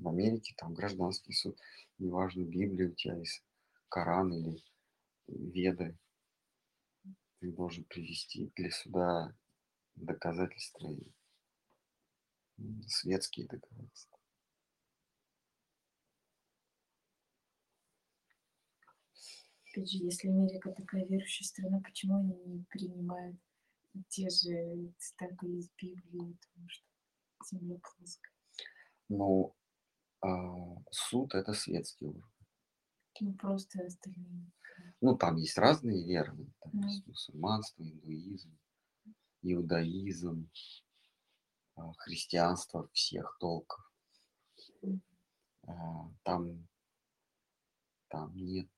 В 0.00 0.08
Америке 0.08 0.54
там 0.56 0.74
гражданский 0.74 1.32
суд, 1.32 1.58
неважно, 1.98 2.42
Библия 2.42 2.88
у 2.88 2.94
тебя 2.94 3.16
есть, 3.16 3.42
Коран 3.88 4.32
или 4.32 4.62
Веды, 5.26 5.98
ты 7.40 7.52
должен 7.52 7.84
привести 7.84 8.52
для 8.54 8.70
суда 8.70 9.34
доказательства 9.96 10.88
и 12.58 12.82
светские 12.86 13.46
доказательства. 13.46 14.18
Опять 19.70 19.90
же, 19.90 19.98
если 19.98 20.28
Америка 20.28 20.72
такая 20.72 21.04
верующая 21.06 21.46
страна, 21.46 21.80
почему 21.80 22.18
они 22.18 22.36
не 22.44 22.64
принимают 22.70 23.36
те 24.08 24.28
же 24.30 24.92
цитаты 24.98 25.46
из 25.46 25.70
Библии, 25.70 26.36
потому 26.40 26.68
что 26.68 26.84
земля 27.50 27.78
плоская? 27.78 28.32
Ну, 29.08 29.54
а, 30.20 30.76
суд 30.90 31.34
это 31.34 31.52
светский 31.52 32.06
уровень. 32.06 32.24
Ну, 33.20 33.34
просто 33.34 33.84
остальные. 33.84 34.50
Ну, 35.00 35.16
там 35.16 35.36
есть 35.36 35.58
разные 35.58 36.04
веры, 36.04 36.36
там 36.60 36.72
Ну. 36.74 36.88
есть 36.88 37.06
мусульманство, 37.06 37.82
индуизм, 37.82 38.56
иудаизм, 39.42 40.50
а, 41.74 41.92
христианство 41.94 42.88
всех 42.92 43.36
толков. 43.40 43.80
А, 45.66 46.10
Там, 46.22 46.66
там 48.08 48.34
нет 48.36 48.70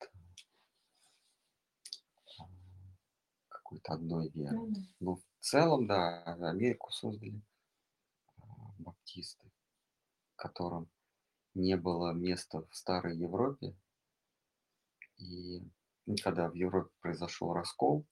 какой-то 3.47 3.93
одной 3.93 4.29
веры. 4.29 4.55
Ну, 4.55 4.67
да. 4.71 4.81
Но 4.99 5.15
в 5.15 5.23
целом, 5.39 5.87
да, 5.87 6.23
Америку 6.23 6.91
создали 6.91 7.41
баптисты, 8.79 9.49
которым 10.35 10.89
не 11.55 11.75
было 11.77 12.13
места 12.13 12.61
в 12.69 12.75
старой 12.75 13.17
Европе. 13.17 13.75
И 15.17 15.61
ну, 16.05 16.15
когда 16.23 16.49
в 16.49 16.55
Европе 16.55 16.91
произошел 17.01 17.53
раскол, 17.53 18.05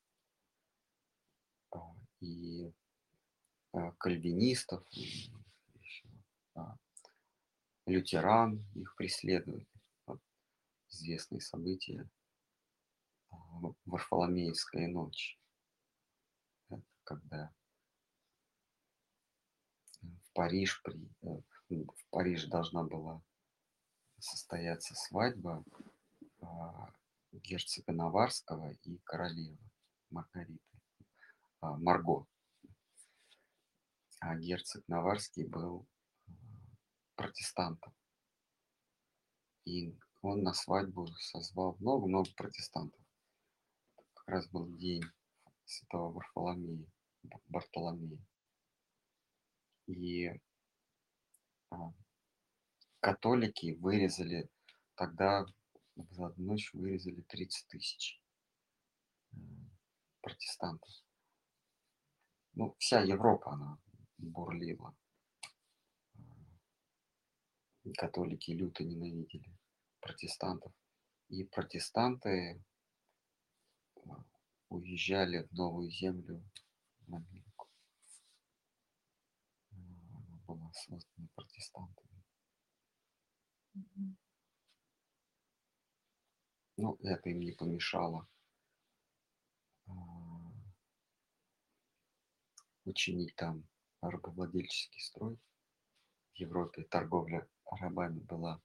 а, 1.71 1.79
и 2.21 2.71
а, 3.73 3.91
кальвинистов, 3.93 4.83
и 4.91 5.31
ещё, 5.79 6.07
а, 6.55 6.75
лютеран 7.85 8.63
их 8.75 8.95
преследуют. 8.95 9.67
Вот 10.05 10.19
известные 10.89 11.41
события 11.41 12.09
а, 13.31 13.35
в- 13.61 13.75
Варфоломеевская 13.85 14.87
ночь. 14.87 15.37
Это 16.69 16.81
когда 17.03 17.51
в 20.01 20.33
Париж 20.33 20.81
при, 20.83 20.97
э, 21.23 21.41
в 21.69 22.09
Париже 22.09 22.47
должна 22.47 22.83
была 22.83 23.21
состояться 24.21 24.95
свадьба 24.95 25.63
а, 26.41 26.91
герцога 27.31 27.91
Наварского 27.93 28.71
и 28.83 28.97
королевы 28.99 29.57
Маргариты, 30.09 30.59
а, 31.61 31.77
Марго. 31.77 32.25
А 34.21 34.35
герцог 34.35 34.83
Наварский 34.87 35.45
был 35.45 35.87
а, 36.27 36.31
протестантом. 37.15 37.93
И 39.65 39.97
он 40.21 40.43
на 40.43 40.53
свадьбу 40.53 41.07
созвал 41.17 41.77
много-много 41.79 42.29
протестантов. 42.35 43.01
Как 44.13 44.27
раз 44.27 44.49
был 44.49 44.67
день 44.75 45.03
святого 45.65 46.13
Варфоломея, 46.13 46.85
Бартоломея. 47.47 48.19
И 49.87 50.29
католики 52.99 53.73
вырезали 53.79 54.49
тогда 54.95 55.45
за 55.95 56.27
одну 56.27 56.45
ночь 56.45 56.73
вырезали 56.73 57.21
30 57.21 57.67
тысяч 57.67 58.21
протестантов. 60.21 60.89
Ну, 62.53 62.75
вся 62.79 63.01
Европа, 63.01 63.53
она 63.53 63.79
бурлила. 64.17 64.95
Католики 67.97 68.51
люто 68.51 68.83
ненавидели 68.83 69.49
протестантов. 70.01 70.73
И 71.29 71.43
протестанты 71.43 72.63
а, 74.05 74.23
уезжали 74.69 75.43
в 75.43 75.51
Новую 75.53 75.91
Землю, 75.91 76.43
в 77.07 77.15
Америку. 77.15 77.69
Она 79.71 80.37
была 80.47 80.71
создана 80.73 81.27
протестантами. 81.35 82.08
Ну, 86.77 86.97
это 87.01 87.29
им 87.29 87.41
не 87.41 87.51
помешало 87.51 88.25
а, 89.87 89.91
учинить 92.85 93.35
там 93.35 93.67
рабовладельческий 94.01 95.01
строй. 95.01 95.37
В 96.33 96.39
Европе 96.39 96.83
торговля 96.83 97.45
рабами 97.69 98.19
была 98.19 98.61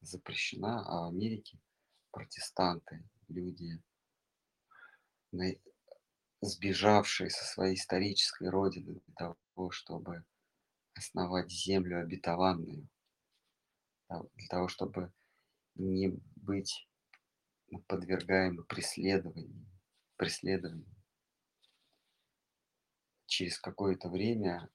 запрещена, 0.00 0.86
а 0.86 1.06
в 1.06 1.08
Америке 1.08 1.58
протестанты, 2.12 3.04
люди, 3.28 3.82
сбежавшие 6.40 7.30
со 7.30 7.44
своей 7.44 7.74
исторической 7.74 8.48
родины 8.48 9.00
для 9.04 9.14
того, 9.14 9.70
чтобы 9.70 10.24
основать 10.94 11.50
землю 11.50 12.00
обетованную, 12.00 12.88
для 14.08 14.48
того, 14.48 14.68
чтобы 14.68 15.12
не 15.74 16.18
быть 16.36 16.88
подвергаемы 17.86 18.64
преследованию, 18.64 19.66
преследованию. 20.16 20.94
Через 23.26 23.58
какое-то 23.58 24.08
время 24.08 24.70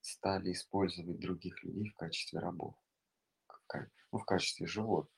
стали 0.00 0.52
использовать 0.52 1.18
других 1.18 1.62
людей 1.64 1.90
в 1.90 1.96
качестве 1.96 2.38
рабов, 2.38 2.76
ну, 4.12 4.18
в 4.18 4.24
качестве 4.24 4.66
животных. 4.66 5.12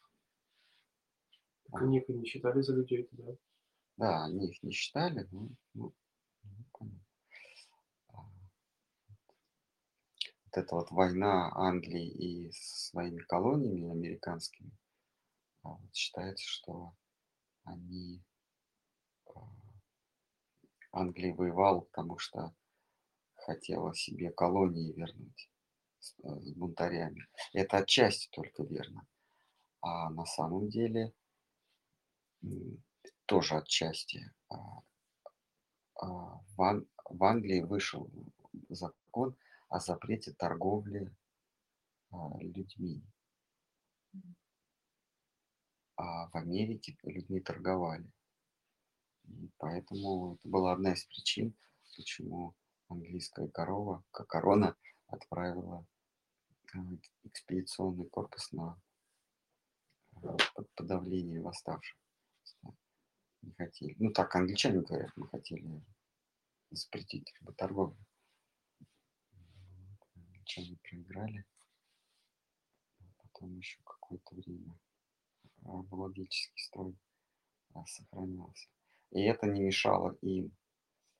Так 1.64 1.82
они 1.82 1.98
их 1.98 2.08
и 2.08 2.14
не 2.14 2.24
считали 2.24 2.62
за 2.62 2.74
людей 2.74 3.04
тогда. 3.04 3.36
Да, 3.98 4.24
они 4.24 4.48
их 4.48 4.62
не 4.62 4.72
считали, 4.72 5.28
но 5.30 5.50
ну, 5.74 5.94
понятно. 6.72 7.04
А, 8.08 8.22
Вот 10.44 10.47
эта 10.58 10.74
вот 10.74 10.90
война 10.90 11.50
Англии 11.54 12.08
и 12.08 12.50
с 12.52 12.88
своими 12.88 13.20
колониями 13.20 13.90
американскими, 13.90 14.70
а, 15.62 15.70
вот 15.70 15.94
считается, 15.94 16.44
что 16.46 16.94
они 17.64 18.22
а, 19.26 19.40
Англия 20.92 21.34
воевала, 21.34 21.80
потому 21.80 22.18
что 22.18 22.54
хотела 23.34 23.94
себе 23.94 24.30
колонии 24.30 24.92
вернуть 24.92 25.50
с, 26.00 26.14
э, 26.24 26.40
с 26.40 26.52
бунтарями. 26.52 27.26
Это 27.52 27.78
отчасти 27.78 28.28
только 28.30 28.64
верно. 28.64 29.06
А 29.80 30.10
на 30.10 30.26
самом 30.26 30.68
деле 30.68 31.12
тоже 33.26 33.56
отчасти. 33.56 34.32
а, 34.50 34.80
В, 36.56 36.84
в 37.10 37.24
Англии 37.24 37.60
вышел 37.60 38.10
закон 38.68 39.36
о 39.68 39.80
запрете 39.80 40.32
торговли 40.32 41.14
а, 42.10 42.38
людьми. 42.40 43.02
А 45.96 46.28
в 46.28 46.36
Америке 46.36 46.96
людьми 47.02 47.40
торговали. 47.40 48.10
И 49.24 49.50
поэтому 49.58 50.34
это 50.34 50.48
была 50.48 50.72
одна 50.72 50.92
из 50.92 51.04
причин, 51.04 51.54
почему 51.96 52.54
английская 52.88 53.48
корова, 53.48 54.02
как 54.10 54.28
корона, 54.28 54.76
отправила 55.06 55.86
а, 56.72 56.78
экспедиционный 57.24 58.08
корпус 58.08 58.52
на 58.52 58.80
а, 60.16 60.36
под- 60.54 60.70
подавление 60.74 61.42
восставших. 61.42 61.98
Не 63.42 63.52
хотели. 63.52 63.94
Ну 63.98 64.12
так 64.12 64.34
англичане 64.34 64.80
говорят, 64.80 65.12
мы 65.16 65.28
хотели 65.28 65.82
запретить 66.70 67.32
работорговлю. 67.40 67.96
Вот, 67.96 68.07
Англичане 70.48 70.78
проиграли. 70.82 71.44
Потом 73.18 73.56
еще 73.58 73.78
какое-то 73.84 74.34
время 74.34 74.78
рабовладельческий 75.62 76.62
строй 76.62 76.96
а, 77.74 77.84
сохранялся. 77.86 78.68
И 79.10 79.20
это 79.22 79.46
не 79.46 79.60
мешало 79.60 80.16
им, 80.22 80.56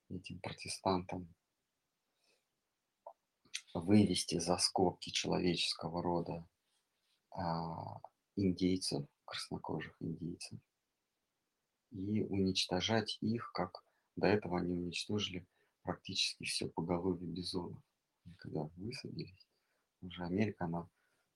этим 0.09 0.41
протестантам, 0.41 1.35
вывести 3.75 4.39
за 4.39 4.57
скобки 4.57 5.11
человеческого 5.11 6.03
рода 6.03 6.49
а, 7.31 8.01
индейцев, 8.37 9.07
краснокожих 9.27 9.95
индейцев, 10.01 10.59
и 11.91 12.23
уничтожать 12.23 13.19
их, 13.21 13.53
как 13.53 13.85
до 14.17 14.27
этого 14.27 14.61
они 14.61 14.73
уничтожили 14.73 15.47
практически 15.83 16.45
все 16.45 16.69
поголовье 16.69 17.27
бизонов. 17.27 17.83
Когда 18.37 18.63
высадились, 18.77 19.49
уже 20.03 20.25
Америка, 20.25 20.65
она 20.65 20.89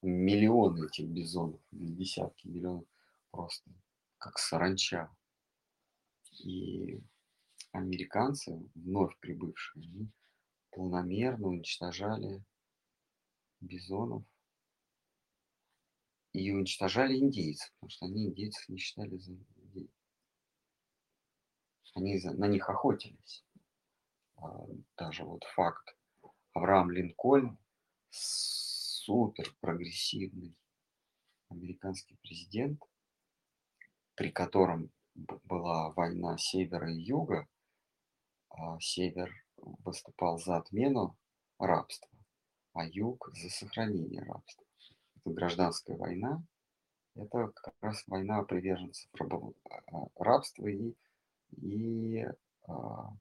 миллионы 0.03 0.87
этих 0.87 1.09
бизонов, 1.09 1.61
десятки 1.71 2.47
миллионов 2.47 2.85
просто, 3.31 3.71
как 4.19 4.39
саранча. 4.39 5.11
И 6.45 7.01
американцы, 7.73 8.69
вновь 8.75 9.19
прибывшие, 9.19 9.85
они 9.85 10.11
полномерно 10.71 11.49
уничтожали 11.49 12.43
бизонов 13.61 14.25
и 16.33 16.51
уничтожали 16.51 17.19
индейцев, 17.19 17.71
потому 17.75 17.91
что 17.91 18.07
они 18.07 18.27
индейцев 18.27 18.69
не 18.69 18.79
считали 18.79 19.17
за 19.17 19.33
людей. 19.33 19.91
Они 21.95 22.19
за, 22.19 22.33
на 22.33 22.49
них 22.49 22.69
охотились. 22.71 23.45
А, 24.37 24.67
даже 24.97 25.25
вот 25.25 25.45
факт. 25.55 25.95
Авраам 26.55 26.91
Линкольн, 26.91 27.59
супер 28.11 29.55
прогрессивный 29.61 30.55
американский 31.49 32.17
президент, 32.23 32.83
при 34.15 34.31
котором 34.31 34.91
была 35.15 35.91
война 35.93 36.37
севера 36.37 36.93
и 36.93 37.01
юга, 37.01 37.49
а 38.51 38.79
север 38.81 39.33
выступал 39.57 40.39
за 40.39 40.59
отмену 40.59 41.17
рабства, 41.59 42.11
а 42.75 42.85
юг 42.85 43.31
за 43.35 43.49
сохранение 43.49 44.23
рабства. 44.23 44.67
Это 45.17 45.31
гражданская 45.31 45.97
война, 45.97 46.43
это 47.15 47.49
как 47.55 47.75
раз 47.81 48.03
война 48.07 48.43
приверженцев 48.43 49.11
а, 49.19 50.07
рабства 50.17 50.67
и, 50.67 50.95
и 51.53 52.27
а, 52.67 53.17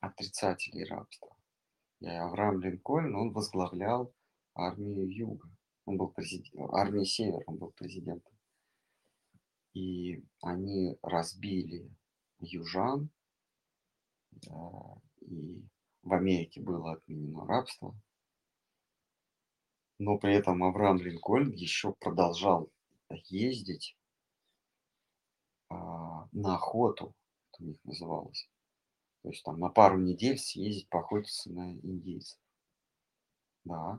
отрицателей 0.00 0.84
рабства. 0.84 1.36
И 2.00 2.06
Авраам 2.06 2.60
Линкольн, 2.60 3.14
он 3.14 3.32
возглавлял 3.32 4.12
армию 4.54 5.08
Юга. 5.08 5.48
Он 5.84 5.96
был 5.96 6.08
президент, 6.08 6.72
армии 6.72 7.04
Севера, 7.04 7.42
он 7.46 7.56
был 7.56 7.72
президентом. 7.72 8.32
И 9.74 10.24
они 10.40 10.98
разбили 11.02 11.90
южан, 12.38 13.10
и 15.20 15.62
в 16.02 16.12
Америке 16.12 16.60
было 16.60 16.92
отменено 16.92 17.46
рабство. 17.46 17.94
Но 19.98 20.18
при 20.18 20.34
этом 20.34 20.62
Авраам 20.64 20.98
Линкольн 20.98 21.50
еще 21.52 21.92
продолжал 21.92 22.70
ездить 23.26 23.96
а, 25.68 26.26
на 26.32 26.54
охоту, 26.54 27.14
это 27.52 27.62
у 27.62 27.66
них 27.66 27.84
называлось. 27.84 28.48
То 29.22 29.28
есть 29.28 29.44
там 29.44 29.58
на 29.58 29.68
пару 29.68 29.98
недель 29.98 30.38
съездить 30.38 30.88
поохотиться 30.88 31.52
на 31.52 31.72
индейцев. 31.72 32.38
Да. 33.64 33.98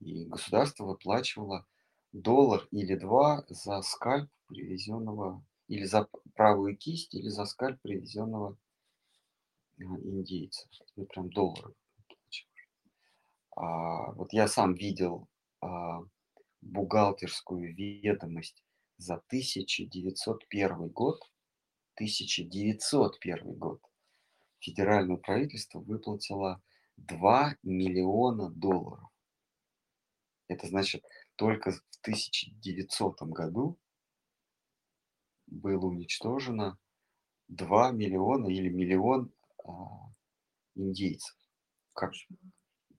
И 0.00 0.24
государство 0.26 0.84
выплачивало 0.84 1.66
доллар 2.12 2.66
или 2.70 2.94
два 2.94 3.44
за 3.48 3.82
скальп 3.82 4.30
привезенного, 4.46 5.44
или 5.68 5.84
за 5.84 6.08
правую 6.34 6.76
кисть, 6.76 7.14
или 7.14 7.28
за 7.28 7.46
скальп 7.46 7.80
привезенного 7.82 8.56
а, 9.80 9.82
индейца. 9.82 10.68
Тебе 10.94 11.06
прям 11.06 11.30
доллары 11.30 11.74
а, 13.56 14.12
Вот 14.12 14.32
я 14.32 14.46
сам 14.46 14.74
видел 14.74 15.28
а, 15.60 16.00
бухгалтерскую 16.60 17.74
ведомость 17.74 18.62
за 18.98 19.14
1901 19.14 20.88
год. 20.88 21.20
1901 21.96 23.52
год 23.54 23.82
федеральное 24.62 25.16
правительство 25.16 25.80
выплатило 25.80 26.62
2 26.96 27.56
миллиона 27.62 28.48
долларов. 28.50 29.10
Это 30.48 30.66
значит, 30.68 31.04
только 31.36 31.72
в 31.72 31.82
1900 32.02 33.22
году 33.22 33.78
было 35.46 35.86
уничтожено 35.86 36.78
2 37.48 37.90
миллиона 37.92 38.46
или 38.46 38.68
миллион 38.68 39.32
а, 39.64 40.12
индейцев. 40.74 41.36
Как, 41.92 42.12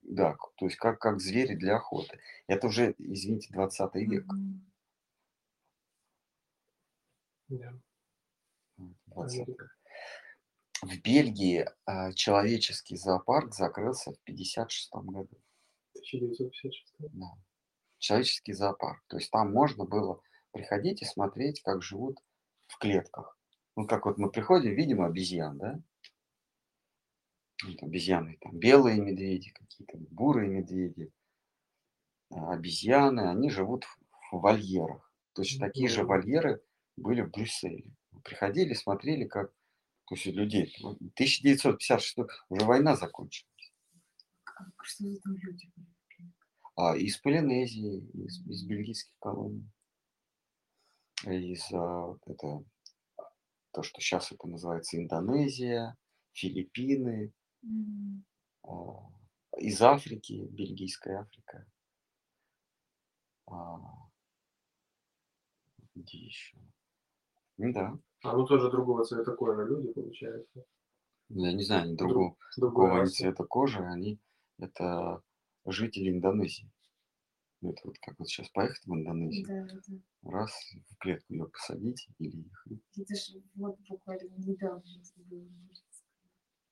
да, 0.01 0.35
то 0.57 0.65
есть 0.65 0.77
как, 0.77 0.99
как 0.99 1.19
звери 1.19 1.55
для 1.55 1.77
охоты. 1.77 2.19
Это 2.47 2.67
уже, 2.67 2.93
извините, 2.97 3.51
20 3.51 3.95
век. 3.95 4.25
Да. 7.47 7.73
20 9.07 9.47
в 10.85 11.01
Бельгии 11.01 11.65
а, 11.85 12.11
человеческий 12.13 12.97
зоопарк 12.97 13.53
закрылся 13.53 14.11
в 14.11 14.17
1956 14.23 14.91
году. 14.93 15.37
1956. 15.95 16.95
Да. 16.99 17.27
Человеческий 17.99 18.53
зоопарк. 18.53 19.03
То 19.07 19.17
есть 19.17 19.31
там 19.31 19.51
можно 19.51 19.85
было 19.85 20.21
приходить 20.51 21.01
и 21.01 21.05
смотреть, 21.05 21.61
как 21.61 21.81
живут 21.81 22.19
в 22.67 22.77
клетках. 22.77 23.37
Ну, 23.75 23.87
как 23.87 24.05
вот 24.05 24.17
мы 24.17 24.29
приходим, 24.29 24.75
видим 24.75 25.01
обезьян, 25.01 25.57
да? 25.57 25.79
Вот 27.65 27.81
обезьяны, 27.81 28.37
там 28.41 28.57
белые 28.57 28.99
медведи, 28.99 29.51
какие-то 29.51 29.97
бурые 30.11 30.49
медведи, 30.49 31.13
а 32.29 32.53
обезьяны, 32.53 33.29
они 33.29 33.49
живут 33.49 33.85
в, 33.85 34.37
вольерах. 34.37 35.13
Точно 35.33 35.67
такие 35.67 35.87
же 35.87 36.03
вольеры 36.03 36.61
были 36.97 37.21
в 37.21 37.31
Брюсселе. 37.31 37.85
Приходили, 38.23 38.73
смотрели, 38.73 39.25
как 39.25 39.51
есть 40.11 40.25
людей. 40.25 40.75
1956 40.79 42.17
уже 42.49 42.65
война 42.65 42.95
закончилась. 42.95 43.49
Что 44.81 45.03
за 45.05 45.19
там 45.21 45.35
люди 45.37 45.71
А, 46.75 46.95
из 46.95 47.17
Полинезии, 47.17 47.99
из, 48.13 48.45
из 48.47 48.63
бельгийских 48.65 49.13
колоний. 49.19 49.69
Из 51.25 51.71
а, 51.71 52.17
это, 52.25 52.63
то, 53.71 53.83
что 53.83 54.01
сейчас 54.01 54.31
это 54.31 54.47
называется 54.47 54.97
Индонезия, 54.97 55.95
Филиппины, 56.33 57.31
mm. 57.63 58.23
а, 58.63 59.09
из 59.57 59.81
Африки, 59.81 60.47
Бельгийская 60.51 61.21
Африка. 61.21 61.65
А, 63.47 63.79
где 65.95 66.17
еще? 66.17 66.57
Да. 67.57 67.97
А, 68.23 68.31
ну 68.37 68.45
тоже 68.45 68.71
другого 68.71 69.03
цвета 69.03 69.35
кожи 69.35 69.65
люди, 69.65 69.91
получается. 69.91 70.65
Я 71.29 71.51
не 71.51 71.63
знаю, 71.63 71.83
они 71.83 71.95
другого, 71.95 72.37
другого 72.57 73.01
они 73.01 73.09
цвета 73.09 73.43
кожи, 73.43 73.79
они 73.79 74.19
это 74.59 75.21
жители 75.65 76.09
Индонезии. 76.09 76.71
Ну, 77.61 77.71
это 77.71 77.81
вот 77.85 77.97
как 77.99 78.17
вот 78.19 78.27
сейчас 78.27 78.49
поехать 78.49 78.85
в 78.85 78.93
Индонезию, 78.93 79.45
Да, 79.47 79.79
да. 80.21 80.31
раз 80.31 80.51
в 80.89 80.97
клетку 80.97 81.33
ее 81.33 81.47
посадить 81.47 82.07
или 82.19 82.41
их. 82.41 82.67
Это 82.97 83.15
же 83.15 83.41
вот 83.55 83.77
буквально 83.89 84.29
недавно 84.37 84.83
было, 85.15 85.49
можно 85.49 85.85
сказать. 85.85 86.23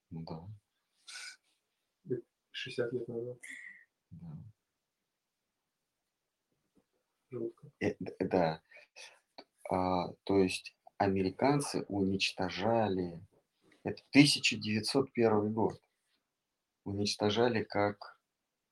Ну 0.10 0.24
да, 0.24 2.18
60 2.52 2.94
лет 2.94 3.08
назад. 3.08 3.38
да. 4.12 4.38
Жутко. 7.30 7.72
Э, 7.80 7.96
да. 8.20 8.62
А, 9.70 10.14
то 10.26 10.38
есть 10.38 10.76
американцы 11.02 11.84
уничтожали, 11.88 13.20
это 13.84 14.04
1901 14.12 15.52
год, 15.52 15.82
уничтожали 16.84 17.64
как, 17.64 18.20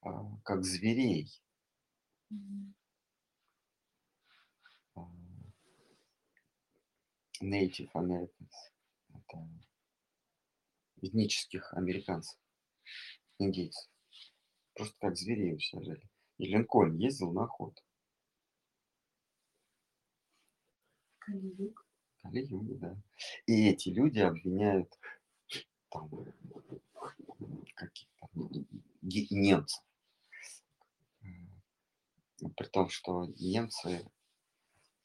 а, 0.02 0.38
как 0.44 0.64
зверей. 0.64 1.32
А, 4.96 5.02
Native 7.42 7.92
Americans. 7.96 8.54
Это 9.12 9.50
этнических 11.02 11.74
американцев, 11.74 12.38
индейцев. 13.40 13.90
Просто 14.76 14.96
как 15.00 15.18
зверей 15.18 15.54
уничтожали. 15.54 16.08
И 16.38 16.46
Линкольн 16.46 16.96
ездил 16.98 17.32
на 17.34 17.46
охоту. 17.46 17.82
Кали-юга, 22.30 22.76
да. 22.76 22.98
И 23.48 23.70
эти 23.70 23.90
люди 23.90 24.20
обвиняют 24.20 24.98
там 25.90 26.10
каких-то 27.76 28.28
ге- 29.02 29.28
немцев. 29.32 29.84
При 32.56 32.68
том, 32.68 32.90
что 32.90 33.26
немцы 33.40 34.06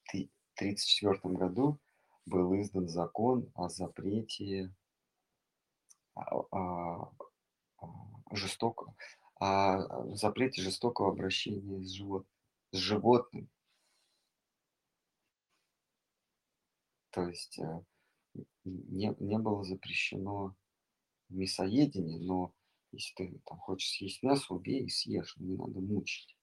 в 0.04 0.12
1934 0.12 1.34
году 1.34 1.78
был 2.26 2.54
издан 2.60 2.88
закон 2.88 3.50
о 3.54 3.68
запрете 3.68 4.72
а, 6.14 6.22
а, 6.52 7.10
а, 7.80 7.86
жестоко, 8.32 8.94
о 9.40 10.14
запрете 10.14 10.62
жестокого 10.62 11.08
обращения 11.08 11.82
с, 11.82 11.90
живот, 11.90 12.26
с 12.70 12.76
животным. 12.76 13.48
То 17.14 17.28
есть 17.28 17.60
э, 17.60 17.84
не, 18.64 19.14
не 19.20 19.38
было 19.38 19.62
запрещено 19.62 20.56
мясоедение, 21.28 22.18
но 22.18 22.52
если 22.90 23.14
ты 23.14 23.40
там 23.46 23.58
хочешь 23.58 23.90
съесть 23.90 24.24
мясо, 24.24 24.52
убей 24.52 24.84
и 24.84 24.88
съешь, 24.88 25.36
не 25.36 25.56
надо 25.56 25.78
мучить. 25.80 26.36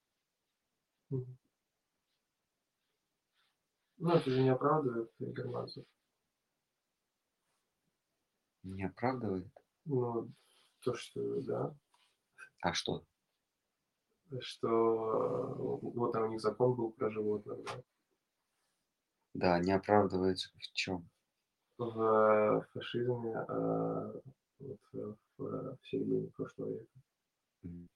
Ну, 1.09 1.25
это 3.97 4.31
же 4.31 4.41
не 4.41 4.49
оправдывает 4.49 5.11
германцев. 5.19 5.85
Не 8.63 8.85
оправдывает. 8.85 9.51
Ну, 9.83 10.31
то, 10.79 10.95
что, 10.95 11.41
да, 11.41 11.75
А 12.61 12.73
что? 12.73 13.05
что 14.39 14.69
э, 14.69 15.55
вот 15.81 16.13
там 16.13 16.29
у 16.29 16.31
них 16.31 16.39
закон 16.39 16.75
был 16.75 16.93
про 16.93 17.09
животных, 17.11 17.61
да. 17.65 17.83
Да, 19.33 19.59
не 19.59 19.71
оправдывает 19.71 20.37
в 20.39 20.73
чем? 20.73 21.09
В 21.77 22.67
фашизме 22.73 23.33
э, 23.33 24.13
вот, 24.59 24.79
э, 24.93 25.13
в, 25.37 25.77
в 25.77 25.79
середине 25.89 26.27
прошлого 26.31 26.69
века. 27.63 27.87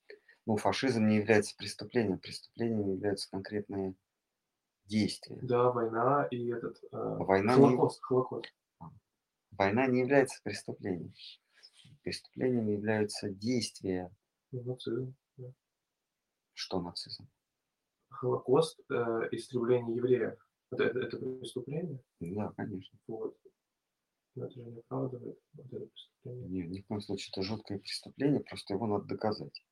Ну, 0.47 0.57
фашизм 0.57 1.07
не 1.07 1.17
является 1.17 1.55
преступлением. 1.57 2.19
Преступлением 2.19 2.91
являются 2.93 3.29
конкретные 3.29 3.95
действия. 4.85 5.37
Да, 5.41 5.71
война 5.71 6.27
и 6.31 6.49
этот 6.51 6.77
э, 6.83 6.87
Война 6.91 7.55
не- 7.55 7.61
Холокост, 7.61 8.01
Холокост. 8.01 8.53
Война 9.51 9.87
не 9.87 9.99
является 10.01 10.41
преступлением. 10.43 11.13
Преступлением 12.03 12.67
являются 12.69 13.29
действия, 13.29 14.11
Нацизм. 14.51 15.15
да. 15.37 15.47
что 16.53 16.81
нацизм. 16.81 17.27
Холокост, 18.09 18.79
э, 18.91 18.93
истребление 19.31 19.95
евреев. 19.97 20.44
Это, 20.75 20.83
это, 20.83 20.99
это 20.99 21.17
преступление? 21.17 21.99
Да, 22.19 22.51
конечно. 22.55 22.97
Вот. 23.07 23.37
Но 24.35 24.45
это 24.45 24.53
же 24.53 24.63
не 24.63 24.79
оправдывает 24.79 25.39
вот 25.53 25.65
это 25.67 25.85
преступление. 25.87 26.49
Ни, 26.49 26.67
ни 26.67 26.81
в 26.81 26.87
коем 26.87 27.01
случае 27.01 27.31
это 27.33 27.41
жуткое 27.41 27.79
преступление, 27.79 28.41
просто 28.41 28.73
его 28.73 28.87
надо 28.87 29.05
доказать. 29.05 29.63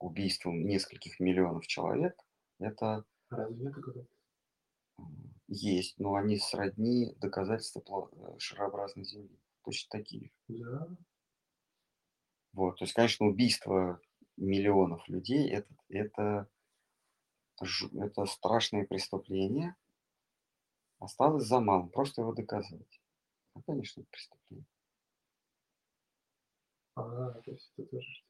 Убийство 0.00 0.50
нескольких 0.50 1.20
миллионов 1.20 1.66
человек 1.66 2.14
это 2.58 3.04
разве 3.30 3.56
нет 3.64 3.74
такого? 3.74 4.06
м, 4.98 5.34
есть, 5.48 5.98
но 5.98 6.14
они 6.14 6.38
сродни 6.38 7.14
доказательства 7.16 7.82
шарообразной 8.38 9.04
Земли. 9.04 9.38
Точно 9.64 9.88
такие. 9.90 10.30
же. 10.48 10.58
Да. 10.64 10.88
Вот, 12.52 12.78
то 12.78 12.84
есть, 12.84 12.94
конечно, 12.94 13.26
убийство 13.26 14.00
миллионов 14.36 15.08
людей 15.08 15.48
это, 15.50 15.68
это, 15.88 16.48
это 17.60 18.26
страшное 18.26 18.86
преступление. 18.86 19.76
Осталось 20.98 21.44
за 21.46 21.60
малым, 21.60 21.88
просто 21.88 22.22
его 22.22 22.32
доказать. 22.32 23.00
Ну, 23.54 23.62
конечно, 23.62 24.00
это 24.00 24.10
преступление. 24.10 24.66
А, 26.94 27.32
то 27.32 27.50
есть 27.50 27.72
это 27.76 27.90
тоже... 27.90 28.22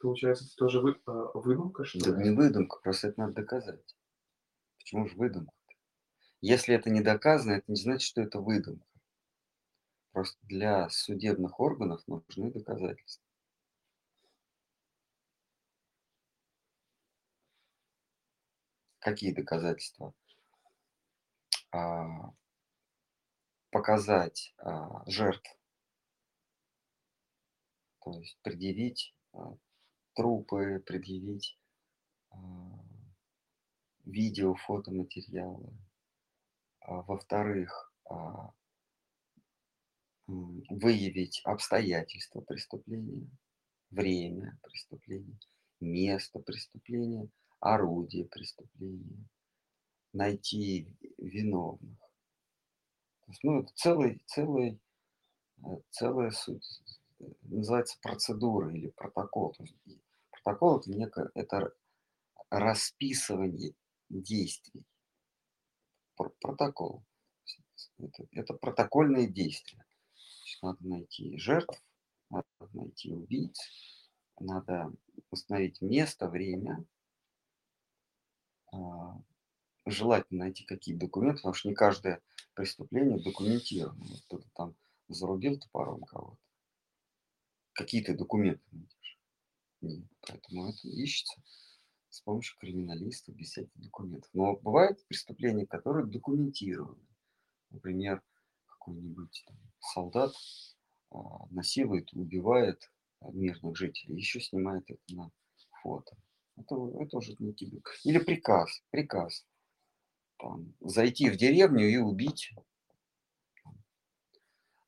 Получается, 0.00 0.44
это 0.46 0.56
тоже 0.56 0.80
вы, 0.80 0.92
э, 0.92 1.12
выдумка, 1.34 1.84
что 1.84 1.98
Да 2.00 2.16
ли? 2.16 2.30
не 2.30 2.34
выдумка, 2.34 2.78
просто 2.82 3.08
это 3.08 3.20
надо 3.20 3.34
доказать. 3.34 3.96
Почему 4.78 5.06
же 5.06 5.16
выдумка? 5.16 5.52
Если 6.40 6.74
это 6.74 6.88
не 6.88 7.02
доказано, 7.02 7.52
это 7.52 7.64
не 7.70 7.76
значит, 7.76 8.02
что 8.08 8.22
это 8.22 8.40
выдумка. 8.40 8.86
Просто 10.12 10.38
для 10.46 10.88
судебных 10.90 11.60
органов 11.60 12.02
нужны 12.06 12.50
доказательства. 12.50 13.24
Какие 18.98 19.32
доказательства? 19.32 20.12
А, 21.72 22.32
показать 23.70 24.52
а, 24.58 25.02
жертв, 25.06 25.56
то 28.02 28.12
есть 28.18 28.36
предъявить 28.42 29.14
а, 29.32 29.54
трупы, 30.14 30.82
предъявить 30.84 31.58
а, 32.30 32.36
видео, 34.04 34.54
фотоматериалы. 34.54 35.72
А, 36.80 37.02
Во-вторых, 37.02 37.92
а, 38.08 38.52
выявить 40.68 41.40
обстоятельства 41.44 42.40
преступления, 42.40 43.28
время 43.90 44.58
преступления, 44.62 45.38
место 45.80 46.38
преступления, 46.40 47.28
орудие 47.60 48.26
преступления, 48.26 49.24
найти 50.12 50.86
виновных. 51.18 51.98
То 53.24 53.32
есть, 53.32 53.44
ну, 53.44 53.60
это 53.60 53.72
целый, 53.74 54.22
целый, 54.26 54.80
э, 55.64 55.68
целая 55.90 56.30
суть, 56.30 56.82
э, 57.20 57.24
называется 57.42 57.98
процедура 58.02 58.72
или 58.74 58.88
протокол. 58.90 59.54
То 59.54 59.64
есть 59.64 59.76
протокол 60.30 60.80
это 60.80 60.90
некое, 60.92 61.30
это 61.34 61.72
расписывание 62.50 63.74
действий. 64.08 64.84
Пр- 66.16 66.32
Протокол. 66.40 67.02
Это, 67.98 68.26
это 68.32 68.54
протокольные 68.54 69.26
действия. 69.28 69.84
Надо 70.62 70.86
найти 70.86 71.38
жертв, 71.38 71.82
надо 72.28 72.46
найти 72.72 73.12
убийц, 73.12 73.58
надо 74.38 74.92
установить 75.30 75.80
место, 75.80 76.28
время, 76.28 76.84
а, 78.72 79.20
желательно 79.86 80.44
найти 80.44 80.64
какие 80.64 80.94
документы, 80.94 81.38
потому 81.38 81.54
что 81.54 81.68
не 81.68 81.74
каждое 81.74 82.20
преступление 82.54 83.22
документировано. 83.22 84.04
Вот 84.04 84.20
Кто-то 84.22 84.48
там 84.54 84.74
зарубил 85.08 85.58
топором 85.58 86.02
кого-то. 86.02 86.38
Какие 87.72 88.02
ты 88.02 88.16
документы 88.16 88.62
найдешь? 88.70 90.06
Поэтому 90.20 90.68
это 90.68 90.88
ищется 90.88 91.42
с 92.10 92.20
помощью 92.20 92.58
криминалистов 92.58 93.34
без 93.34 93.50
всяких 93.50 93.80
документов. 93.80 94.28
Но 94.34 94.56
бывают 94.56 95.04
преступления, 95.06 95.66
которые 95.66 96.06
документированы. 96.06 97.06
Например, 97.70 98.22
какой-нибудь 98.80 99.44
солдат 99.80 100.32
а, 101.10 101.46
насилует, 101.50 102.12
убивает 102.14 102.90
мирных 103.20 103.76
жителей, 103.76 104.16
еще 104.16 104.40
снимает 104.40 104.90
это 104.90 105.00
на 105.14 105.30
фото. 105.82 106.16
Это, 106.56 106.74
это 107.00 107.16
уже 107.18 107.34
некий 107.38 107.66
док- 107.66 107.94
Или 108.04 108.18
приказ, 108.18 108.82
приказ. 108.90 109.44
Там, 110.38 110.74
зайти 110.80 111.28
в 111.30 111.36
деревню 111.36 111.86
и 111.86 111.96
убить 111.98 112.52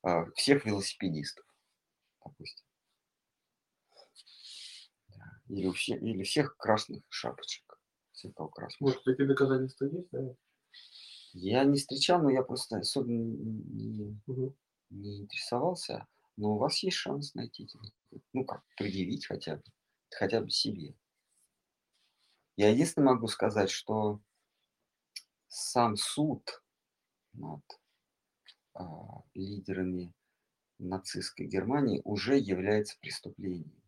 а, 0.01 0.25
всех 0.35 0.65
велосипедистов, 0.65 1.45
допустим. 2.23 2.65
Да. 5.09 5.23
Или, 5.49 5.71
все- 5.71 5.97
или 5.97 6.23
всех 6.23 6.57
красных 6.57 7.03
шапочек. 7.09 7.79
Всех, 8.11 8.33
красных. 8.33 8.81
Может, 8.81 9.03
такие 9.03 9.27
доказательства 9.27 9.85
есть, 9.85 10.09
да? 10.11 10.35
Я 11.33 11.63
не 11.63 11.77
встречал, 11.77 12.21
но 12.21 12.29
я 12.29 12.43
просто 12.43 12.77
особенно 12.77 13.23
не, 13.23 14.19
Мгм. 14.27 14.55
не 14.89 15.21
интересовался. 15.21 16.07
Но 16.37 16.53
у 16.55 16.57
вас 16.57 16.81
есть 16.83 16.97
шанс 16.97 17.33
найти. 17.33 17.67
Ну 18.33 18.45
как, 18.45 18.63
предъявить 18.77 19.25
хотя 19.25 19.57
бы. 19.57 19.63
Хотя 20.11 20.41
бы 20.41 20.49
себе. 20.49 20.95
Я 22.55 22.69
единственное 22.69 23.13
могу 23.13 23.27
сказать, 23.27 23.69
что 23.69 24.21
сам 25.47 25.95
суд 25.95 26.61
над 27.33 27.63
а, 28.73 29.23
лидерами 29.33 30.13
нацистской 30.79 31.47
Германии 31.47 32.01
уже 32.03 32.37
является 32.37 32.97
преступлением, 32.99 33.81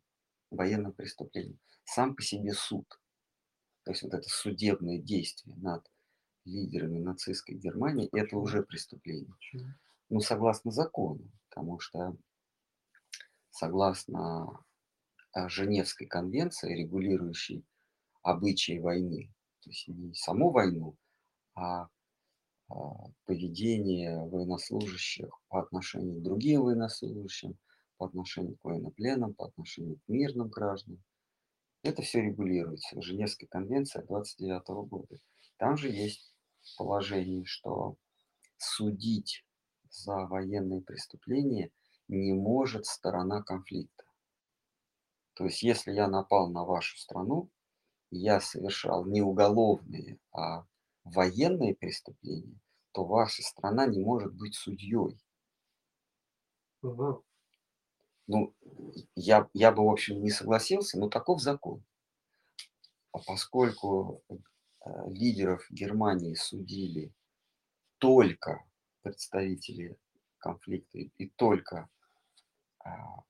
военным 0.51 0.93
преступлением. 0.93 1.59
Сам 1.85 2.15
по 2.15 2.21
себе 2.23 2.53
суд, 2.53 2.87
то 3.83 3.91
есть 3.91 4.03
вот 4.03 4.13
это 4.13 4.29
судебное 4.29 4.99
действие 4.99 5.55
над 5.57 5.85
лидерами 6.45 6.99
нацистской 6.99 7.55
Германии, 7.55 8.07
это 8.07 8.21
Почему? 8.21 8.41
уже 8.41 8.63
преступление. 8.63 9.33
Почему? 9.33 9.69
Ну, 10.09 10.19
согласно 10.19 10.71
закону, 10.71 11.31
потому 11.49 11.79
что 11.79 12.15
согласно 13.49 14.63
а, 15.33 15.49
Женевской 15.49 16.07
конвенции, 16.07 16.75
регулирующей 16.75 17.65
обычаи 18.21 18.79
войны, 18.79 19.33
то 19.61 19.69
есть 19.69 19.87
не 19.87 20.13
саму 20.13 20.51
войну, 20.51 20.95
а 21.55 21.87
а, 22.67 22.75
поведение 23.25 24.19
военнослужащих 24.19 25.29
по 25.49 25.61
отношению 25.61 26.19
к 26.19 26.23
другим 26.23 26.63
военнослужащим, 26.63 27.57
по 27.97 28.07
отношению 28.07 28.57
к 28.57 28.63
военнопленным, 28.63 29.33
по 29.33 29.47
отношению 29.47 29.97
к 29.97 30.07
мирным 30.07 30.49
гражданам. 30.49 31.03
Это 31.83 32.01
все 32.01 32.21
регулируется. 32.21 33.01
Женевская 33.01 33.47
конвенция 33.47 34.03
29 34.03 34.67
года. 34.89 35.17
Там 35.57 35.77
же 35.77 35.89
есть 35.89 36.34
положение, 36.77 37.45
что 37.45 37.95
судить 38.57 39.45
за 39.89 40.25
военные 40.27 40.81
преступления 40.81 41.71
не 42.07 42.33
может 42.33 42.85
сторона 42.85 43.41
конфликта. 43.41 44.03
То 45.35 45.45
есть, 45.45 45.63
если 45.63 45.91
я 45.91 46.07
напал 46.07 46.49
на 46.49 46.63
вашу 46.63 46.97
страну, 46.97 47.49
я 48.09 48.39
совершал 48.39 49.05
не 49.05 49.21
уголовные, 49.21 50.19
а 50.31 50.65
военные 51.03 51.75
преступления, 51.75 52.59
то 52.93 53.03
ваша 53.03 53.43
страна 53.43 53.85
не 53.85 53.99
может 53.99 54.33
быть 54.33 54.55
судьей. 54.55 55.19
Мгм. 56.81 57.21
Ну, 58.27 58.55
я, 59.15 59.49
я 59.53 59.71
бы, 59.71 59.85
в 59.85 59.89
общем, 59.89 60.21
не 60.21 60.29
согласился, 60.29 60.97
но 60.99 61.09
таков 61.09 61.41
закон. 61.41 61.83
А 63.11 63.19
поскольку 63.19 64.23
лидеров 65.07 65.65
Германии 65.69 66.35
судили 66.35 67.13
только 67.97 68.63
представители 69.01 69.97
конфликта 70.37 70.99
и 70.99 71.29
только 71.29 71.89
а, 72.83 73.23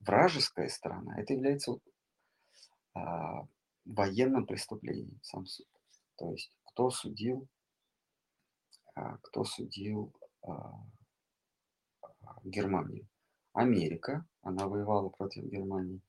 вражеская 0.00 0.68
сторона, 0.68 1.20
это 1.20 1.34
является 1.34 1.78
а, 2.94 3.46
военным 3.84 4.46
преступлением, 4.46 5.20
сам 5.22 5.46
суд. 5.46 5.66
То 6.16 6.32
есть 6.32 6.52
кто 6.64 6.90
судил, 6.90 7.46
а, 8.94 9.16
кто 9.18 9.44
судил 9.44 10.12
Германию? 12.44 13.06
Америка, 13.52 14.26
она 14.42 14.66
воевала 14.66 15.08
против 15.08 15.44
Германии, 15.44 16.00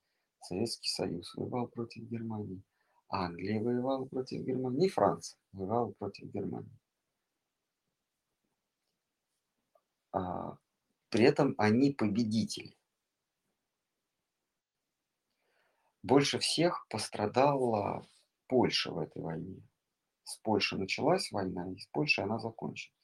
Советский 0.41 0.89
Союз 0.89 1.33
воевал 1.35 1.67
против 1.67 2.03
Германии, 2.03 2.63
Англия 3.11 3.61
воевала 3.61 4.05
против 4.05 4.41
Германии, 4.41 4.87
и 4.87 4.89
Франция 4.89 5.37
воевала 5.51 5.91
против 5.91 6.31
Германии. 6.31 6.79
А, 10.13 10.57
При 11.09 11.25
этом 11.25 11.53
они 11.57 11.91
победители. 11.91 12.77
Больше 16.03 16.39
всех 16.39 16.87
пострадала 16.89 18.07
Польша 18.47 18.91
в 18.91 18.99
этой 18.99 19.21
войне. 19.21 19.61
С 20.23 20.37
Польши 20.37 20.77
началась 20.77 21.31
война, 21.31 21.69
и 21.69 21.77
с 21.77 21.87
Польшей 21.87 22.23
она 22.23 22.39
закончилась. 22.39 22.95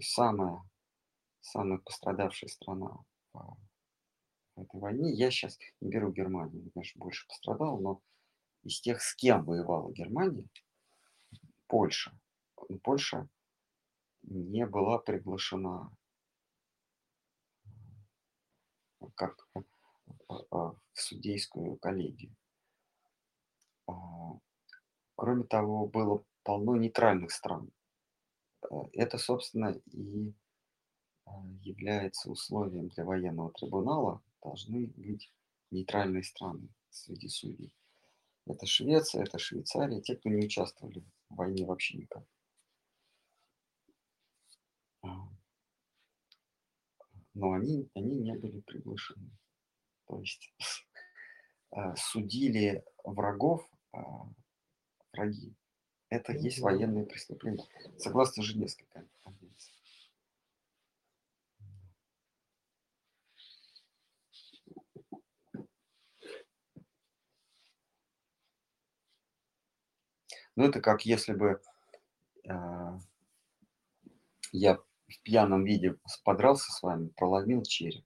Самая, 0.00 0.62
самая 1.42 1.78
пострадавшая 1.78 2.48
страна 2.48 2.96
в 3.34 3.58
этой 4.56 4.80
войне. 4.80 5.12
Я 5.12 5.30
сейчас 5.30 5.58
не 5.82 5.90
беру 5.90 6.10
Германию, 6.10 6.70
конечно, 6.72 6.98
больше 6.98 7.28
пострадала, 7.28 7.78
но 7.78 8.02
из 8.62 8.80
тех, 8.80 9.02
с 9.02 9.14
кем 9.14 9.44
воевала 9.44 9.92
Германия, 9.92 10.48
Польша. 11.66 12.12
Ну, 12.68 12.78
Польша 12.78 13.28
не 14.22 14.66
была 14.66 14.98
приглашена 14.98 15.90
как 19.14 19.48
а, 19.54 19.60
а, 20.50 20.74
в 20.92 21.00
судейскую 21.00 21.76
коллегию. 21.76 22.34
Кроме 25.16 25.44
того, 25.44 25.86
было 25.86 26.24
полно 26.44 26.76
нейтральных 26.76 27.30
стран. 27.30 27.70
Э, 28.62 28.74
Это, 28.92 29.18
собственно, 29.18 29.78
и 29.92 30.32
является 31.62 32.30
условием 32.30 32.88
для 32.88 33.04
военного 33.04 33.52
трибунала. 33.52 34.22
Должны 34.42 34.86
быть 34.86 35.30
нейтральные 35.70 36.22
страны 36.22 36.68
среди 36.88 37.28
судей. 37.28 37.74
Это 38.46 38.66
Швеция, 38.66 39.22
это 39.22 39.38
Швейцария, 39.38 40.00
те, 40.00 40.16
кто 40.16 40.28
не 40.28 40.44
участвовали 40.44 41.04
в 41.28 41.36
войне 41.36 41.64
вообще 41.64 41.98
никак. 41.98 42.24
Но 47.34 47.52
они, 47.52 47.88
они 47.94 48.18
не 48.18 48.34
были 48.34 48.60
приглашены. 48.60 49.30
То 50.06 50.20
есть 50.20 50.52
а, 51.70 51.94
судили 51.96 52.84
врагов, 53.04 53.68
а, 53.92 54.28
враги. 55.12 55.54
Это 56.08 56.32
есть 56.32 56.58
Мгм. 56.58 56.64
военные 56.64 57.06
преступления, 57.06 57.64
согласно 57.98 58.42
Женевской 58.42 58.86
кон- 58.90 59.08
конвенции. 59.22 59.72
Ну, 70.56 70.64
это 70.64 70.80
как 70.80 71.06
если 71.06 71.32
бы 71.32 71.60
а, 72.48 72.98
я 74.52 74.76
в 74.76 75.20
пьяном 75.22 75.64
виде 75.64 75.96
подрался 76.24 76.72
с 76.72 76.82
вами, 76.82 77.08
проломил 77.08 77.62
череп. 77.62 78.04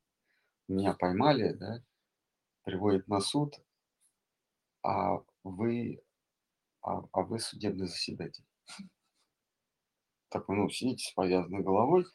Меня 0.68 0.94
поймали, 0.94 1.52
да, 1.52 1.82
приводят 2.64 3.08
на 3.08 3.20
суд, 3.20 3.60
а 4.82 5.18
вы, 5.42 6.02
а, 6.82 7.02
а 7.12 7.22
вы 7.22 7.38
судебный 7.40 7.86
заседатель. 7.86 8.44
Так, 10.28 10.48
ну, 10.48 10.68
сидите 10.68 11.04
с 11.08 11.12
повязанной 11.12 11.62
головой 11.62 12.06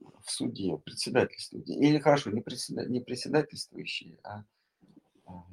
в 0.00 0.30
суде, 0.30 0.76
председательствуете. 0.78 1.74
Или 1.74 1.98
хорошо, 1.98 2.30
не, 2.30 2.40
председа- 2.40 2.86
не 2.86 3.00
председательствующий, 3.00 4.18
а, 4.22 4.44
а, 5.26 5.44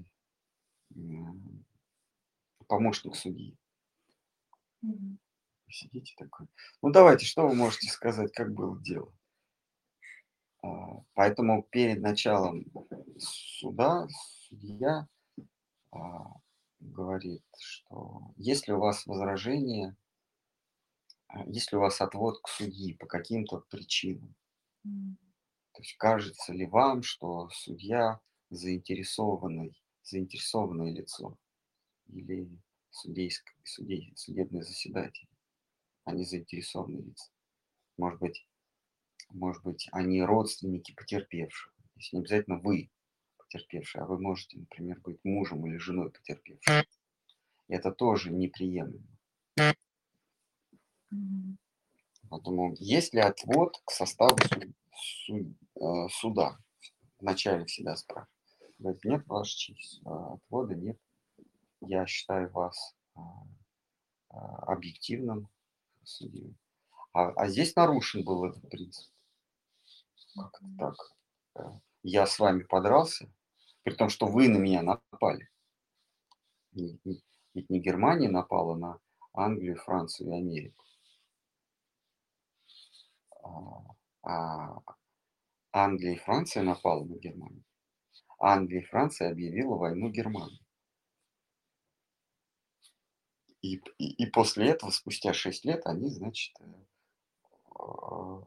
помощник 2.68 3.16
судьи. 3.16 3.56
Сидите 5.70 6.14
такой. 6.18 6.48
Ну, 6.82 6.92
давайте, 6.92 7.26
что 7.26 7.48
вы 7.48 7.56
можете 7.56 7.88
сказать, 7.88 8.32
как 8.32 8.54
было 8.54 8.80
дело? 8.82 9.12
А, 10.62 11.04
Поэтому 11.14 11.64
перед 11.64 12.00
началом 12.02 12.66
суда 13.18 14.08
судья 14.48 15.08
а, 15.92 16.34
говорит, 16.80 17.44
что 17.58 18.34
если 18.38 18.72
у 18.72 18.80
вас 18.80 19.06
возражение, 19.06 19.96
а, 21.28 21.44
если 21.48 21.76
у 21.76 21.80
вас 21.80 22.02
отвод 22.02 22.40
к 22.42 22.48
судьи 22.50 22.94
по 22.94 23.08
каким-то 23.08 23.64
причинам, 23.70 24.36
то 24.84 25.82
есть 25.82 25.96
кажется 25.98 26.54
ли 26.54 26.68
вам, 26.68 27.02
что 27.02 27.50
судья 27.50 28.20
заинтересованный, 28.50 29.82
заинтересованное 30.04 30.92
лицо? 30.94 31.38
Или 32.08 32.48
судейск- 32.94 33.54
судей, 33.64 34.14
судебный 34.16 34.62
заседатель, 34.64 35.28
они 36.06 36.24
заинтересованные 36.26 37.02
лица. 37.04 37.32
Может 37.98 38.20
быть, 38.20 38.48
может 39.30 39.64
быть, 39.64 39.88
они 39.92 40.22
родственники 40.22 40.94
потерпевшего. 40.94 41.74
То 41.74 42.00
есть 42.00 42.14
не 42.14 42.20
обязательно 42.20 42.60
вы 42.60 42.92
потерпевший, 43.38 44.02
а 44.02 44.06
вы 44.06 44.20
можете, 44.20 44.58
например, 44.60 45.00
быть 45.02 45.20
мужем 45.24 45.66
или 45.68 45.78
женой 45.78 46.12
потерпевшего. 46.12 46.84
Это 47.68 47.92
тоже 47.92 48.32
неприемлемо. 48.32 49.08
Поэтому 52.30 52.76
есть 52.80 53.14
ли 53.14 53.20
отвод 53.22 53.80
к 53.86 53.92
составу 53.92 54.38
су- 54.40 54.74
су- 54.96 55.56
э, 55.76 56.10
суда? 56.10 56.58
Вначале 57.20 57.66
всегда 57.66 57.96
спрашивают. 57.96 58.30
Нет, 59.06 59.26
Ваша 59.28 59.58
честь, 59.58 60.02
а, 60.06 60.34
отвода 60.34 60.76
нет. 60.76 61.00
Я 61.88 62.06
считаю 62.06 62.50
вас 62.52 62.96
а, 63.16 63.22
а, 64.30 64.74
объективным 64.74 65.50
судьей. 66.04 66.56
А, 67.14 67.30
а 67.32 67.48
здесь 67.48 67.76
нарушен 67.76 68.24
был 68.24 68.46
этот 68.46 68.70
принцип. 68.70 69.12
Как 70.36 70.54
это 70.62 70.78
так? 70.80 70.96
Э, 71.56 71.80
Я 72.04 72.26
с 72.26 72.40
вами 72.40 72.64
подрался, 72.64 73.32
при 73.84 73.94
том, 73.94 74.10
что 74.10 74.28
вы 74.28 74.48
на 74.48 74.58
меня 74.58 74.82
напали. 74.82 75.50
Ведь 76.72 77.70
не 77.70 77.80
Германия 77.80 78.30
напала 78.30 78.76
на 78.76 79.00
Англию, 79.34 79.78
Францию 79.78 80.30
и 80.32 80.38
Америку. 80.38 80.84
А 83.44 83.84
а 84.24 84.82
Англия 85.74 86.14
и 86.14 86.20
Франция 86.20 86.64
напала 86.64 87.04
на 87.04 87.16
Германию. 87.16 87.64
Англия 88.40 88.82
и 88.82 88.86
Франция 88.86 89.32
объявила 89.32 89.76
войну 89.76 90.10
Германии. 90.10 90.63
И, 93.64 93.82
и, 93.98 94.12
и 94.24 94.26
после 94.28 94.70
этого, 94.70 94.92
спустя 94.92 95.34
6 95.34 95.66
лет, 95.66 95.88
они, 95.88 96.12
значит, 96.12 96.54
э, 96.60 96.66
э, 96.66 97.74
в 97.76 98.46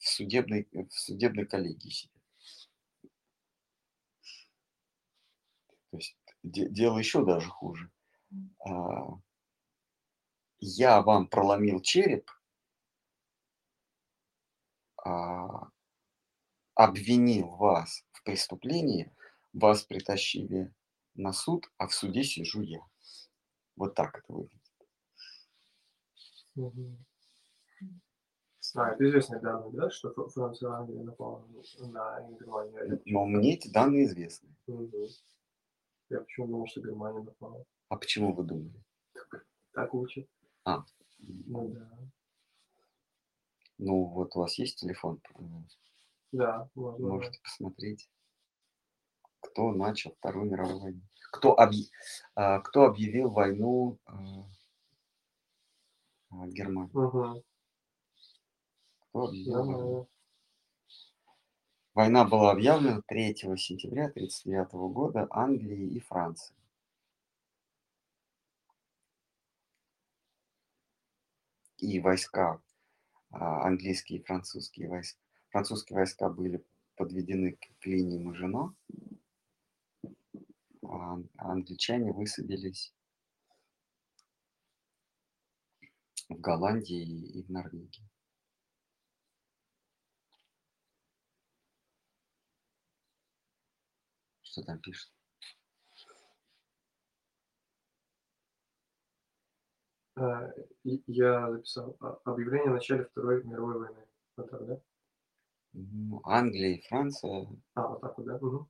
судебной, 0.00 0.68
в 0.72 0.92
судебной 0.92 1.46
коллегии 1.46 1.90
сидят. 1.90 2.22
То 5.90 5.96
есть 5.98 6.16
де- 6.42 6.68
дело 6.68 6.98
еще 6.98 7.24
даже 7.24 7.48
хуже. 7.48 7.90
А, 8.66 9.18
Я 10.82 11.02
вам 11.02 11.26
проломил 11.26 11.80
череп, 11.82 12.30
а, 15.04 15.70
обвинил 16.74 17.46
вас 17.50 18.02
в 18.10 18.24
преступлении, 18.24 19.12
вас 19.52 19.84
притащили 19.84 20.74
на 21.14 21.32
суд, 21.32 21.70
а 21.78 21.86
в 21.86 21.94
суде 21.94 22.24
сижу 22.24 22.60
я. 22.62 22.80
Вот 23.80 23.94
так 23.94 24.18
это 24.18 24.30
выглядит. 24.34 24.60
А, 28.74 28.90
это 28.92 29.08
известные 29.08 29.40
данные, 29.40 29.72
да, 29.72 29.88
что 29.88 30.12
Фра- 30.12 30.28
Франция 30.28 30.70
Англия 30.72 31.02
напала 31.02 31.42
на 31.78 32.28
Германию? 32.38 33.00
Но 33.06 33.24
мне 33.24 33.54
эти 33.54 33.68
данные 33.72 34.04
известны. 34.04 34.54
Мгм. 34.66 35.06
Я 36.10 36.20
почему 36.20 36.46
думал, 36.48 36.66
что 36.66 36.82
Германия 36.82 37.22
напала? 37.22 37.64
А 37.88 37.96
почему 37.96 38.34
вы 38.34 38.44
думали? 38.44 38.84
Так 39.72 39.94
учат. 39.94 40.28
А, 40.64 40.84
Ну 41.18 41.68
да. 41.70 41.90
Ну, 43.78 44.04
вот 44.08 44.36
у 44.36 44.40
вас 44.40 44.58
есть 44.58 44.78
телефон? 44.78 45.22
Да, 46.32 46.68
возможно. 46.74 47.08
Можете 47.08 47.40
посмотреть, 47.42 48.10
кто 49.60 49.72
начал 49.72 50.14
Вторую 50.14 50.50
мировую 50.50 50.80
войну. 50.80 51.00
Кто, 51.32 51.54
объ- 51.54 51.90
а, 52.34 52.60
кто 52.60 52.84
объявил 52.84 53.30
войну 53.30 53.98
а, 54.06 54.14
а, 56.30 56.46
Германии? 56.48 56.90
Мгм. 56.94 57.42
Кто 59.00 59.26
объявил 59.26 59.52
войну? 59.52 59.72
Нормально. 59.72 60.06
Война 61.92 62.24
была 62.24 62.52
объявлена 62.52 63.02
3 63.06 63.58
сентября 63.58 64.08
1939 64.08 64.72
года 64.94 65.26
Англией 65.28 65.94
и 65.94 66.00
Францией. 66.00 66.56
И 71.76 72.00
войска, 72.00 72.62
английские 73.30 74.20
и 74.20 74.22
французские 74.22 74.88
войска, 74.88 75.20
французские 75.50 75.96
войска 75.96 76.30
были 76.30 76.64
подведены 76.96 77.52
к, 77.52 77.86
линии 77.86 78.22
Мажино, 78.22 78.74
англичане 81.38 82.12
высадились 82.12 82.92
в 86.28 86.34
Голландии 86.40 87.02
и, 87.02 87.42
в 87.42 87.50
Норвегии. 87.50 88.08
Что 94.42 94.62
там 94.62 94.78
пишет? 94.80 95.10
А, 100.16 100.50
Я 100.84 101.50
записал 101.52 101.96
а, 102.00 102.18
объявление 102.24 102.70
о 102.70 102.74
начале 102.74 103.04
Второй 103.04 103.44
мировой 103.44 103.78
войны. 103.78 104.06
Вот 104.36 104.50
так, 104.50 104.66
да? 104.66 104.80
Ну, 105.72 106.20
Англия 106.24 106.76
и 106.76 106.82
Франция 106.88 107.48
А, 107.74 107.88
вот 107.88 108.00
так 108.00 108.18
вот, 108.18 108.26
да? 108.26 108.38
Мгм. 108.40 108.68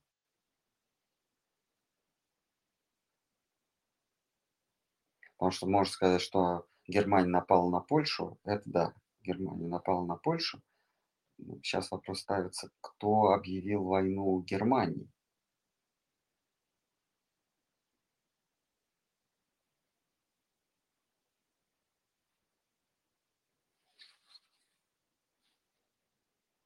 Потому 5.41 5.53
что 5.53 5.65
можно 5.65 5.91
сказать, 5.91 6.21
что 6.21 6.67
Германия 6.87 7.27
напала 7.27 7.67
на 7.71 7.79
Польшу. 7.79 8.37
Это 8.43 8.61
да, 8.65 8.93
Германия 9.23 9.67
напала 9.67 10.05
на 10.05 10.15
Польшу. 10.15 10.61
Сейчас 11.63 11.89
вопрос 11.89 12.19
ставится, 12.19 12.69
кто 12.79 13.31
объявил 13.31 13.83
войну 13.83 14.43
Германии? 14.43 15.09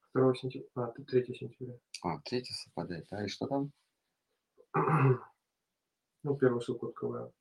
Второго 0.10 0.36
сентября, 0.36 0.68
а, 0.76 0.92
3 0.92 1.34
сентября. 1.34 1.76
А, 2.04 2.20
третий 2.26 2.54
совпадает. 2.54 3.08
А 3.12 3.24
и 3.24 3.30
что 3.30 3.48
там? 3.48 3.72
Ну, 6.24 6.36
первую 6.36 6.60
ссылку 6.60 6.88
открываю. 6.88 7.32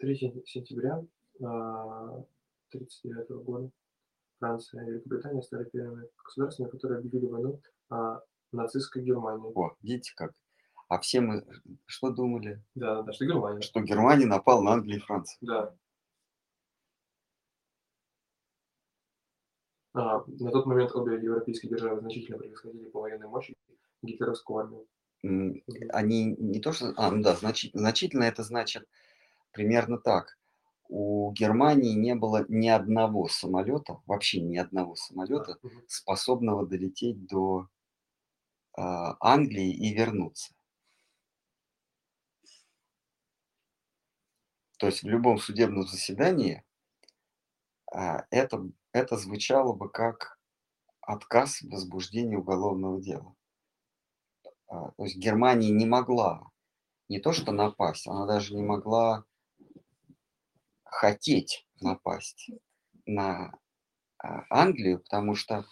3 0.00 0.16
сен- 0.16 0.42
сентября 0.46 1.04
1939 1.38 3.28
года 3.44 3.70
Франция 4.38 4.84
и 4.84 4.90
Великобритания 4.90 5.42
стали 5.42 5.64
первыми 5.64 6.08
государствами, 6.24 6.70
которые 6.70 6.98
объявили 6.98 7.26
войну 7.26 7.60
а, 7.90 8.22
нацистской 8.52 9.02
Германии. 9.02 9.52
О, 9.54 9.76
видите 9.82 10.14
как? 10.16 10.32
А 10.88 10.98
все 10.98 11.20
мы 11.20 11.46
что 11.86 12.10
думали? 12.10 12.62
Да, 12.74 13.02
да, 13.02 13.12
что 13.12 13.26
Германия. 13.26 13.60
Что 13.60 13.80
Германия 13.80 14.26
напала 14.26 14.62
на 14.62 14.72
Англию 14.72 14.98
и 14.98 15.02
Францию. 15.02 15.38
Да. 15.42 15.76
А, 19.92 20.24
на 20.26 20.50
тот 20.50 20.66
момент 20.66 20.94
обе 20.94 21.16
европейские 21.16 21.70
державы 21.70 22.00
значительно 22.00 22.38
превосходили 22.38 22.88
по 22.88 23.00
военной 23.00 23.28
мощи 23.28 23.56
гитлеровскую 24.02 24.58
армию. 24.58 24.86
Они 25.90 26.34
не 26.38 26.60
то 26.60 26.72
что... 26.72 26.94
А, 26.96 27.10
ну 27.10 27.22
да, 27.22 27.34
значительно, 27.34 27.82
значительно 27.82 28.24
это 28.24 28.42
значит 28.42 28.88
примерно 29.52 29.98
так. 29.98 30.38
У 30.88 31.30
Германии 31.32 31.94
не 31.94 32.14
было 32.14 32.44
ни 32.48 32.68
одного 32.68 33.28
самолета, 33.28 34.00
вообще 34.06 34.40
ни 34.40 34.56
одного 34.56 34.96
самолета, 34.96 35.58
способного 35.86 36.66
долететь 36.66 37.26
до 37.26 37.68
а, 38.76 39.16
Англии 39.20 39.72
и 39.72 39.94
вернуться. 39.94 40.52
То 44.78 44.86
есть 44.86 45.02
в 45.02 45.08
любом 45.08 45.38
судебном 45.38 45.86
заседании 45.86 46.64
а, 47.92 48.24
это, 48.30 48.68
это 48.92 49.16
звучало 49.16 49.74
бы 49.74 49.88
как 49.88 50.40
отказ 51.00 51.60
в 51.62 51.70
возбуждении 51.70 52.36
уголовного 52.36 53.00
дела. 53.00 53.36
А, 54.66 54.90
То 54.92 55.04
есть 55.04 55.16
Германия 55.16 55.70
не 55.70 55.86
могла 55.86 56.50
не 57.10 57.18
то 57.18 57.32
что 57.32 57.52
напасть, 57.52 58.06
она 58.06 58.24
даже 58.24 58.54
не 58.54 58.62
могла 58.62 59.24
хотеть 61.00 61.66
напасть 61.80 62.50
на 63.06 63.58
а, 64.18 64.44
Англию, 64.50 64.98
потому 64.98 65.34
что 65.34 65.64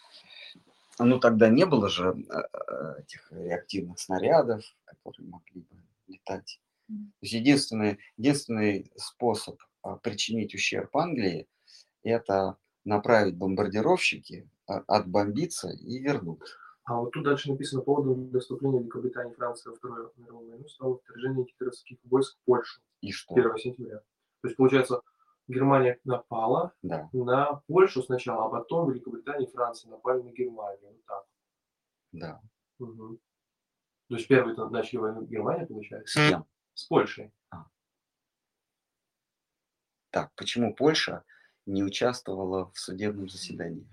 ну 0.99 1.21
тогда 1.21 1.51
не 1.51 1.67
было 1.67 1.91
же 1.91 2.17
а, 2.31 2.41
а, 2.41 2.95
этих 3.01 3.31
реактивных 3.31 3.99
снарядов, 3.99 4.65
которые 4.87 5.29
могли 5.29 5.61
бы 5.61 5.77
летать. 6.07 6.63
То 6.87 6.95
есть 7.21 7.35
единственный, 7.35 7.99
единственный 8.17 8.91
способ 8.97 9.61
а, 9.83 9.97
причинить 9.97 10.55
ущерб 10.55 10.97
Англии– 10.97 11.47
это 12.03 12.57
направить 12.87 13.37
бомбардировщики, 13.37 14.49
а, 14.67 14.79
отбомбиться 14.87 15.69
и 15.69 15.99
вернуть. 15.99 16.41
А 16.85 17.01
вот 17.01 17.11
тут 17.11 17.25
дальше 17.25 17.51
написано, 17.51 17.83
поводом 17.83 18.31
для 18.31 18.41
вступления 18.41 18.79
Великобритании 18.79 19.35
и 19.35 19.37
Франции 19.37 19.69
во 19.69 19.77
Вторую 19.77 20.11
мировую 20.17 20.49
войну 20.49 20.69
стало 20.71 20.99
вторжение 21.05 21.45
гитлеровских 21.45 21.99
войск 22.05 22.35
в 22.39 22.45
Польшу 22.47 22.81
И 23.03 23.13
что? 23.13 23.35
1 23.35 23.59
сентября. 23.59 23.99
То 24.41 24.49
есть, 24.49 24.57
получается, 24.57 25.03
Германия 25.49 25.99
напала 26.05 26.75
Да, 26.83 27.09
на 27.13 27.63
Польшу 27.67 28.03
сначала, 28.03 28.47
а 28.47 28.49
потом 28.51 28.91
Великобритания 28.93 29.47
и 29.47 29.51
Франция 29.51 29.91
напали 29.91 30.21
на 30.23 30.31
Германию. 30.31 30.81
Вот 30.93 31.05
так. 31.07 31.27
да. 32.13 32.41
Мгм. 32.79 33.19
То 34.09 34.15
есть 34.15 34.29
первые 34.29 34.55
там 34.57 34.71
начали 34.71 34.99
войну 34.99 35.23
Германия, 35.23 35.67
получается, 35.67 36.19
С 36.21 36.29
кем? 36.31 36.45
с 36.75 36.85
Польшей. 36.87 37.33
Так, 40.11 40.33
почему 40.37 40.75
Польша 40.75 41.25
не 41.67 41.83
участвовала 41.83 42.71
в 42.73 42.79
судебном 42.79 43.29
заседании? 43.29 43.87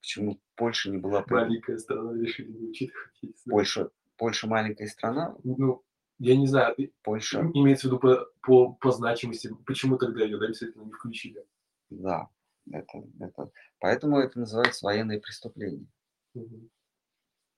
Почему 0.00 0.40
Польша 0.56 0.90
не 0.90 0.98
была... 0.98 1.22
при- 1.22 1.32
Маленькая 1.34 1.78
страна 1.78 2.12
решили 2.14 2.50
не 2.52 2.68
учитывать. 2.68 3.10
Польша, 3.48 3.90
Польша 4.16 4.46
маленькая 4.46 4.88
страна, 4.88 5.34
Ну, 5.42 5.82
я 6.22 6.36
не 6.36 6.46
знаю, 6.46 6.76
Польша, 7.02 7.40
имеется 7.54 7.88
в 7.88 7.90
виду 7.90 7.98
по, 7.98 8.26
по, 8.42 8.72
по 8.74 8.92
значимости, 8.92 9.50
почему 9.66 9.98
тогда 9.98 10.22
ее 10.24 10.38
да, 10.38 10.46
действительно 10.46 10.84
не 10.84 10.92
включили. 10.92 11.44
да, 11.90 12.28
это, 12.70 13.02
это, 13.18 13.50
поэтому 13.80 14.18
это 14.18 14.38
называется 14.38 14.84
военное 14.86 15.20
преступление. 15.20 15.86
Мгм. 16.34 16.70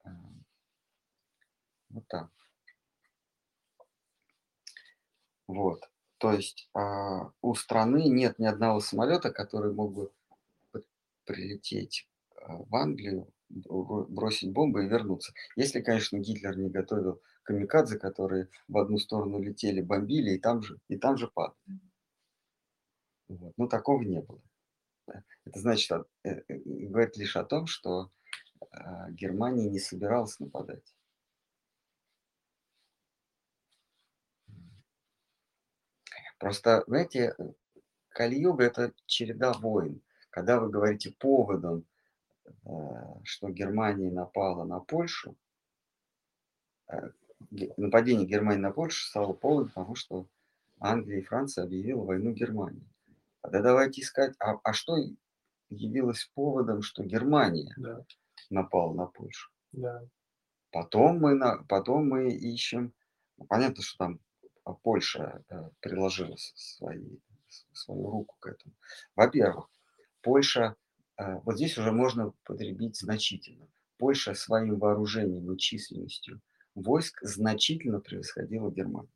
А, 0.04 0.10
Вот 1.90 2.06
так. 2.08 2.30
Вот. 5.46 5.80
То 6.18 6.32
есть 6.32 6.70
а, 6.74 7.30
у 7.42 7.54
страны 7.54 8.08
нет 8.08 8.38
ни 8.38 8.46
одного 8.46 8.80
самолета, 8.80 9.30
который 9.30 9.74
мог 9.74 9.92
бы 9.92 10.10
прилететь 11.26 12.08
а, 12.42 12.56
в 12.56 12.74
Англию, 12.74 13.28
бро- 13.50 14.06
бросить 14.08 14.52
бомбы 14.52 14.84
и 14.84 14.88
вернуться. 14.88 15.34
Если, 15.56 15.82
конечно, 15.82 16.18
Гитлер 16.18 16.56
не 16.56 16.70
готовил 16.70 17.20
камикадзе, 17.44 17.98
которые 17.98 18.48
в 18.68 18.78
одну 18.78 18.98
сторону 18.98 19.40
летели, 19.40 19.80
бомбили 19.80 20.32
и 20.32 20.38
там 20.38 20.62
же, 20.62 20.78
и 20.88 20.96
там 20.96 21.16
же 21.16 21.28
падали. 21.28 21.80
Вот. 23.28 23.54
Но 23.56 23.68
такого 23.68 24.02
не 24.02 24.20
было. 24.20 24.40
Это 25.44 25.60
значит, 25.60 25.92
о- 25.92 26.06
э, 26.24 26.42
э, 26.48 26.58
говорит 26.64 27.16
лишь 27.16 27.36
о 27.36 27.44
том, 27.44 27.66
что 27.66 28.10
а, 28.70 29.10
Германия 29.10 29.68
не 29.68 29.78
собиралась 29.78 30.40
нападать. 30.40 30.94
Просто, 36.38 36.84
знаете, 36.86 37.36
Кали-юга– 38.10 38.64
это 38.64 38.92
череда 39.06 39.52
войн. 39.52 40.02
Когда 40.30 40.58
вы 40.58 40.70
говорите 40.70 41.12
поводом, 41.12 41.84
э, 42.46 42.70
что 43.24 43.50
Германия 43.50 44.10
напала 44.10 44.64
на 44.64 44.80
Польшу, 44.80 45.36
нападение 47.76 48.26
Германии 48.26 48.60
на 48.60 48.72
Польшу 48.72 49.06
стало 49.06 49.32
поводом, 49.32 49.68
потому 49.68 49.94
что 49.94 50.26
Англия 50.80 51.18
и 51.20 51.24
Франция 51.24 51.64
объявила 51.64 52.04
войну 52.04 52.32
Германии. 52.32 52.86
Тогда 53.42 53.62
давайте 53.62 54.00
искать, 54.00 54.34
а, 54.38 54.58
а 54.62 54.72
что 54.72 54.96
явилось 55.68 56.30
поводом, 56.34 56.82
что 56.82 57.04
Германия 57.04 57.72
Да, 57.76 58.04
напала 58.50 58.92
на 58.94 59.06
Польшу? 59.06 59.50
да. 59.72 60.02
Потом 60.70 61.20
мы, 61.20 61.34
на, 61.34 61.62
потом 61.68 62.08
мы 62.08 62.32
ищем, 62.32 62.92
ну, 63.36 63.44
понятно, 63.46 63.82
что 63.82 63.96
там 63.98 64.20
а, 64.64 64.72
Польша 64.72 65.44
э, 65.48 65.70
приложила 65.80 66.34
свои, 66.36 67.18
свою 67.72 68.10
руку 68.10 68.36
к 68.40 68.46
этому. 68.48 68.74
Во-первых. 69.14 69.70
Польша, 70.20 70.74
э, 71.16 71.34
вот 71.44 71.56
здесь 71.56 71.78
уже 71.78 71.92
можно 71.92 72.32
потребить 72.44 72.96
значительно. 72.98 73.68
Польша 73.98 74.34
своим 74.34 74.78
вооружением 74.78 75.52
и 75.52 75.58
численностью 75.58 76.40
войск 76.74 77.20
значительно 77.22 78.00
превосходила 78.00 78.70
Германию. 78.70 79.10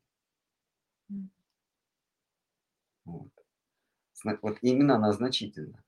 Вот. 3.05 3.29
Вот 4.41 4.57
именно 4.61 4.95
она 4.95 5.13
значительно. 5.13 5.83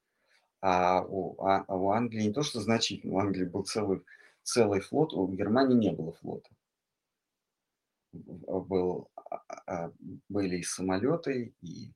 А 0.62 1.04
у, 1.04 1.42
а- 1.42 1.66
а 1.68 1.76
у 1.76 1.92
Англии 1.92 2.24
не 2.24 2.34
то, 2.34 2.44
что 2.44 2.62
значительно, 2.62 3.16
у 3.16 3.20
Англии 3.20 3.46
был 3.46 3.64
целый, 3.64 4.04
целый 4.44 4.82
флот, 4.82 5.14
у 5.14 5.28
Германии 5.28 5.76
не 5.76 5.92
было 5.92 6.14
флота. 6.14 6.50
Был, 8.14 9.10
а- 9.16 9.44
а- 9.68 9.94
были 10.30 10.58
и 10.58 10.64
самолеты, 10.64 11.54
и, 11.62 11.92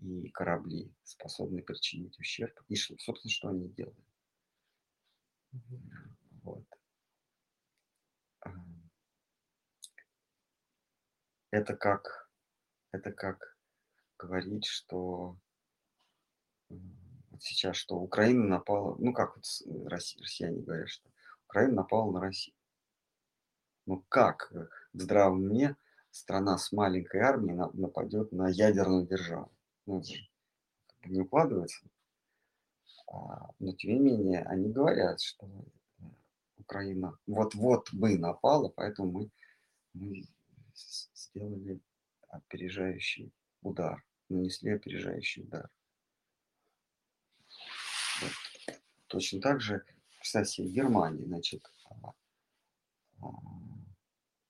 и 0.00 0.28
корабли, 0.30 0.90
способные 1.04 1.62
причинить 1.62 2.18
ущерб. 2.18 2.60
И, 2.68 2.76
собственно, 2.76 3.30
что 3.30 3.48
они 3.48 3.68
делали. 3.68 4.04
Мгм. 5.52 6.17
Это 11.50 11.76
как, 11.76 12.30
это 12.92 13.10
как 13.12 13.56
говорить, 14.18 14.66
что 14.66 15.38
вот 16.68 17.42
сейчас, 17.42 17.76
что 17.76 17.96
Украина 17.96 18.44
напала, 18.44 18.96
ну 18.98 19.12
как 19.12 19.36
вот 19.36 19.44
россияне 19.86 20.60
говорят, 20.60 20.88
что 20.88 21.08
Украина 21.46 21.76
напала 21.76 22.10
на 22.12 22.20
Россию. 22.20 22.54
Ну 23.86 24.04
как 24.10 24.52
э, 24.52 24.68
в 24.92 25.00
здравом 25.00 25.44
уме 25.44 25.76
страна 26.10 26.58
с 26.58 26.72
маленькой 26.72 27.22
армией 27.22 27.56
на- 27.56 27.70
нападет 27.72 28.32
на 28.32 28.48
ядерную 28.48 29.06
державу? 29.06 29.50
Ну, 29.86 30.02
не 31.06 31.22
укладывается. 31.22 31.88
А, 33.10 33.50
но 33.58 33.72
тем 33.72 33.92
не 33.92 34.00
менее 34.00 34.42
они 34.42 34.70
говорят, 34.70 35.22
что 35.22 35.48
Украина 36.58 37.18
вот-вот 37.26 37.92
бы 37.92 38.18
напала, 38.18 38.68
поэтому 38.68 39.10
мы, 39.12 39.30
мы 39.94 40.22
сделали 41.14 41.80
опережающий 42.28 43.32
удар, 43.62 44.04
нанесли 44.28 44.72
опережающий 44.72 45.44
удар. 45.44 45.70
Вот. 48.20 48.32
Точно 49.06 49.40
так 49.40 49.60
же, 49.60 49.84
кстати, 50.20 50.48
себе, 50.48 50.68
Германия, 50.68 51.24
значит, 51.24 51.62
а, 51.84 52.12
а, 53.22 53.28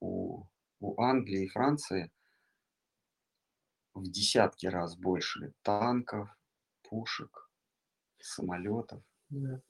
у, 0.01 0.45
у 0.81 1.01
Англии 1.01 1.45
и 1.45 1.49
Франции 1.49 2.11
в 3.95 4.11
десятки 4.11 4.67
раз 4.67 4.97
больше 4.97 5.53
танков, 5.63 6.29
пушек, 6.83 7.51
самолетов. 8.19 9.03
Да. 9.29 9.61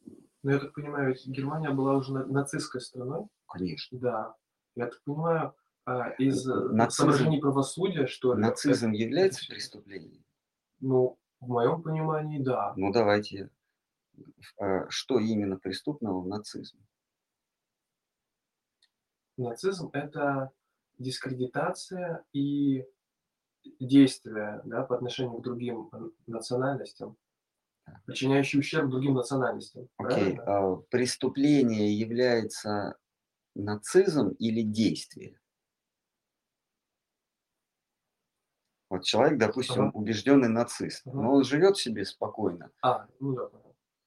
Но 0.42 0.52
я 0.52 0.58
так 0.60 0.72
понимаю, 0.72 1.08
ведь 1.08 1.26
Германия 1.26 1.70
была 1.70 1.94
уже 1.96 2.12
на- 2.12 2.26
нацистской 2.26 2.80
страной. 2.80 3.26
Конечно. 3.48 3.98
Да. 3.98 4.36
Я 4.76 4.86
так 4.86 5.02
понимаю, 5.04 5.54
а, 5.84 6.10
из 6.10 6.46
э, 6.48 6.52
Нацизм- 6.70 6.90
соображений 6.90 7.40
правосудия, 7.40 8.06
что 8.06 8.34
ли, 8.34 8.40
Нацизм 8.42 8.88
это- 8.90 8.96
является 8.96 9.46
преступлением? 9.48 10.24
Ну, 10.80 11.18
в 11.40 11.48
моем 11.48 11.82
понимании, 11.82 12.38
да. 12.42 12.72
Ну 12.76 12.92
давайте, 12.92 13.50
э, 14.60 14.86
что 14.88 15.18
именно 15.18 15.56
преступного 15.58 16.20
в 16.20 16.28
нацизме? 16.28 16.80
Нацизм– 19.36 19.90
это 19.92 20.50
дискредитация 20.98 22.24
и 22.32 22.84
действия 23.80 24.60
да, 24.64 24.82
по 24.82 24.96
отношению 24.96 25.38
к 25.38 25.42
другим 25.42 25.88
н- 25.92 26.12
национальностям. 26.26 27.16
Причиняющие 28.06 28.60
ущерб 28.60 28.90
другим 28.90 29.14
национальностям. 29.14 29.88
Окей, 29.98 30.34
правильно? 30.36 30.42
а 30.46 30.76
преступление 30.90 31.92
является 31.98 32.96
нацизм 33.54 34.28
или 34.38 34.62
действие? 34.62 35.38
Вот 38.90 39.04
человек, 39.04 39.38
допустим, 39.38 39.88
Ага. 39.88 39.90
убежденный 39.98 40.48
нацист, 40.48 41.06
Ага. 41.06 41.20
но 41.20 41.32
он 41.34 41.44
живет 41.44 41.76
себе 41.76 42.04
спокойно. 42.04 42.70
А, 42.82 43.06
ну 43.20 43.34
да. 43.34 43.50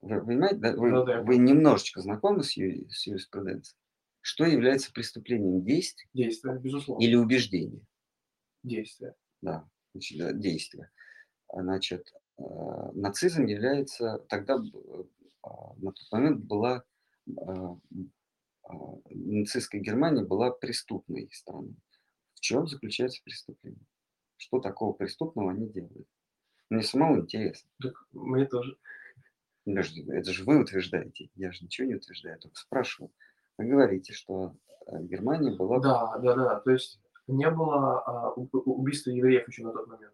Вы 0.02 0.26
понимаете, 0.26 0.56
да? 0.58 0.76
Вы, 0.76 0.91
Да, 0.91 1.04
да, 1.06 1.22
вы 1.22 1.38
немножечко 1.38 2.02
знакомы 2.02 2.44
с, 2.44 2.58
юри- 2.58 2.88
с 2.89 3.06
юриспруденцией? 3.06 3.78
Что 4.22 4.46
является 4.46 4.91
преступлением? 4.91 5.63
Действие 5.63 6.10
Действие, 6.13 6.58
безусловно. 6.60 7.04
или 7.04 7.15
убеждение? 7.15 7.82
Действие. 8.63 9.15
Да, 9.41 9.67
значит, 9.94 10.39
действие. 10.39 10.91
А, 11.48 11.62
Значит, 11.62 12.12
нацизм 12.93 13.45
является, 13.45 14.19
тогда 14.30 14.58
б- 14.58 15.06
а, 15.43 15.73
на 15.77 15.91
тот 15.91 16.12
момент 16.12 16.43
была, 16.45 16.84
а, 17.38 17.77
а, 18.63 18.73
нацистская 19.10 19.82
Германия 19.82 20.23
была 20.23 20.51
преступной 20.51 21.30
страной. 21.32 21.75
В 22.36 22.39
чем 22.39 22.67
заключается 22.67 23.21
преступление? 23.23 23.86
Что 24.38 24.60
такого 24.60 24.93
преступного 24.93 25.51
они 25.51 25.67
делают? 25.69 26.08
Мне 26.69 26.82
самому 26.84 27.21
интересно. 27.21 27.69
Так 27.82 27.93
мне 28.12 28.45
тоже. 28.45 28.77
Подожди, 29.65 30.04
это 30.10 30.34
же 30.34 30.43
вы 30.43 30.60
утверждаете, 30.60 31.30
я 31.36 31.51
же 31.51 31.63
ничего 31.63 31.88
не 31.88 31.95
утверждаю, 31.95 32.36
я 32.36 32.39
только 32.39 32.58
спрашиваю. 32.58 33.12
Вы 33.58 33.65
говорите, 33.65 34.12
что 34.13 34.56
э, 34.88 35.04
Германия 35.04 35.56
была... 35.56 35.80
Да, 35.80 36.17
да, 36.17 36.36
да. 36.36 36.60
То 36.62 36.71
есть 36.71 36.99
не 37.27 37.49
было 37.51 38.01
а, 38.01 38.32
уб- 38.32 38.49
убийства 38.65 39.12
евреев 39.12 39.47
еще 39.47 39.63
на 39.63 39.71
тот 39.71 39.88
момент? 39.88 40.11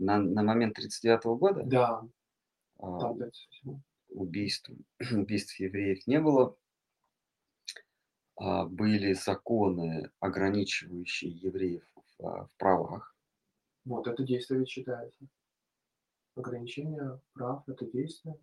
На, 0.00 0.18
на 0.18 0.42
момент 0.42 0.78
1939 0.78 1.24
года 1.38 1.62
Да, 1.64 2.02
а, 2.78 3.14
убийств, 4.08 4.70
убийств 5.12 5.60
евреев 5.60 6.06
не 6.06 6.18
было. 6.20 6.56
А, 8.36 8.64
Были 8.64 9.12
законы, 9.12 10.10
ограничивающие 10.18 11.30
евреев 11.30 11.84
в, 11.94 12.26
а, 12.26 12.46
в 12.46 12.56
правах. 12.56 13.14
Вот, 13.84 14.06
это 14.06 14.22
действие 14.22 14.60
ведь 14.60 14.70
считается. 14.70 15.26
Ограничение 16.34 17.20
прав– 17.34 17.62
это 17.68 17.84
действие. 17.84 18.40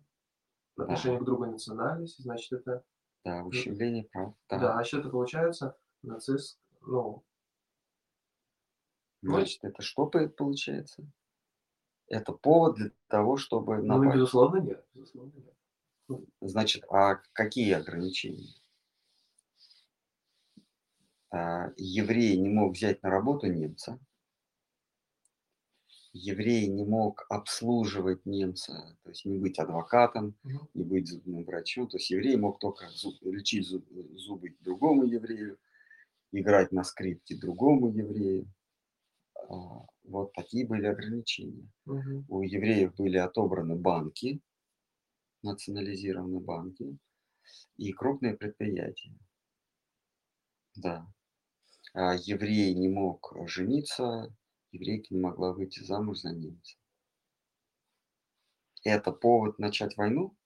В 0.76 0.82
отношении 0.82 1.18
к 1.18 1.24
другой 1.24 1.50
национальности, 1.50 2.22
значит, 2.22 2.52
это... 2.52 2.84
Да, 3.24 3.42
ущемление 3.44 4.04
прав. 4.04 4.34
Да, 4.48 4.58
Да. 4.60 4.72
значит, 4.74 5.00
это 5.00 5.10
получается 5.10 5.76
нацист, 6.02 6.60
ну, 6.82 7.24
ну, 9.22 9.32
Значит, 9.32 9.64
это 9.64 9.82
что 9.82 10.06
по- 10.06 10.28
получается? 10.28 11.04
Это 12.08 12.32
повод 12.32 12.76
для 12.76 12.90
того, 13.08 13.36
чтобы 13.36 13.78
ну, 13.78 13.98
напасть. 13.98 14.14
безусловно, 14.16 14.58
нет. 14.60 14.84
Безусловно, 14.94 15.32
нет. 15.36 16.24
Значит, 16.40 16.84
а 16.90 17.16
какие 17.34 17.72
ограничения? 17.72 18.54
А, 21.30 21.70
Еврей 21.76 22.38
не 22.38 22.48
мог 22.48 22.74
взять 22.74 23.02
на 23.02 23.10
работу 23.10 23.46
немца. 23.46 23.98
Еврей 26.14 26.66
не 26.66 26.84
мог 26.84 27.26
обслуживать 27.28 28.24
немца, 28.24 28.96
то 29.02 29.10
есть 29.10 29.26
не 29.26 29.38
быть 29.38 29.58
адвокатом, 29.58 30.34
Мгм. 30.42 30.68
не 30.72 30.82
быть 30.82 31.06
зубным 31.06 31.44
врачом. 31.44 31.86
То 31.88 31.98
есть 31.98 32.10
еврей 32.10 32.36
мог 32.36 32.58
только 32.58 32.86
зуб- 32.86 33.18
лечить 33.22 33.68
зуб- 33.68 34.16
зубы 34.16 34.56
другому 34.60 35.04
еврею, 35.04 35.58
играть 36.32 36.72
на 36.72 36.82
скрипке 36.82 37.36
другому 37.36 37.88
еврею. 37.88 38.46
А, 39.48 39.86
Вот 40.04 40.32
такие 40.32 40.66
были 40.66 40.86
ограничения. 40.86 41.68
Мгм. 41.84 42.24
У 42.28 42.42
евреев 42.42 42.94
были 42.96 43.16
отобраны 43.16 43.76
банки, 43.76 44.40
национализированы 45.42 46.40
банки 46.40 46.98
и 47.76 47.92
крупные 47.92 48.36
предприятия. 48.36 49.14
Да. 50.76 51.06
А 51.94 52.14
еврей 52.14 52.74
не 52.74 52.88
мог 52.88 53.34
жениться, 53.46 54.34
еврейка 54.72 55.14
не 55.14 55.20
могла 55.20 55.52
выйти 55.52 55.80
замуж 55.80 56.18
за 56.20 56.32
немца. 56.32 56.76
Это 58.84 59.12
повод 59.12 59.58
начать 59.58 59.96
войну? 59.96 60.36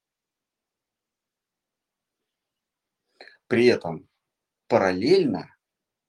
При 3.46 3.66
этом 3.66 4.09
параллельно 4.68 5.55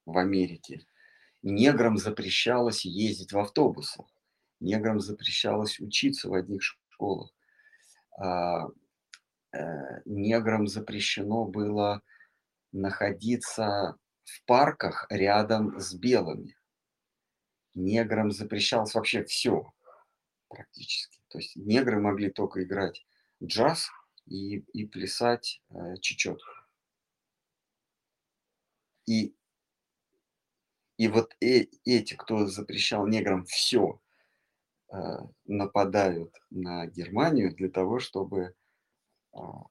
в 0.06 0.18
Америке 0.18 0.86
неграм 1.44 1.98
запрещалось 1.98 2.86
ездить 2.86 3.34
в 3.34 3.40
автобусах, 3.40 4.08
неграм 4.60 5.00
запрещалось 5.00 5.80
учиться 5.80 6.30
в 6.30 6.34
одних 6.34 6.62
школах, 6.64 7.32
а, 8.18 8.68
э, 9.52 10.02
неграм 10.06 10.68
запрещено 10.68 11.46
было 11.46 12.02
находиться 12.72 13.96
в 14.24 14.46
парках 14.46 15.06
рядом 15.10 15.80
с 15.80 15.94
белыми. 15.94 16.56
Неграм 17.76 18.32
запрещалось 18.32 18.94
вообще 18.94 19.24
все 19.24 19.74
практически. 20.48 21.20
То 21.28 21.40
есть 21.40 21.56
негры 21.56 22.00
могли 22.00 22.30
только 22.30 22.64
играть 22.64 23.06
джаз 23.44 23.90
и, 24.26 24.58
и 24.58 24.86
плясать 24.86 25.62
э, 25.70 25.98
чечетку. 26.00 26.52
И, 29.06 29.36
и 30.98 31.08
вот 31.08 31.36
э- 31.42 31.68
эти, 31.86 32.16
кто 32.16 32.46
запрещал 32.48 33.08
неграм 33.08 33.46
все, 33.46 34.00
э, 34.92 34.98
нападают 35.46 36.34
на 36.50 36.86
Германию 36.88 37.54
для 37.56 37.70
того, 37.70 38.00
чтобы 38.00 38.56
а, 39.34 39.64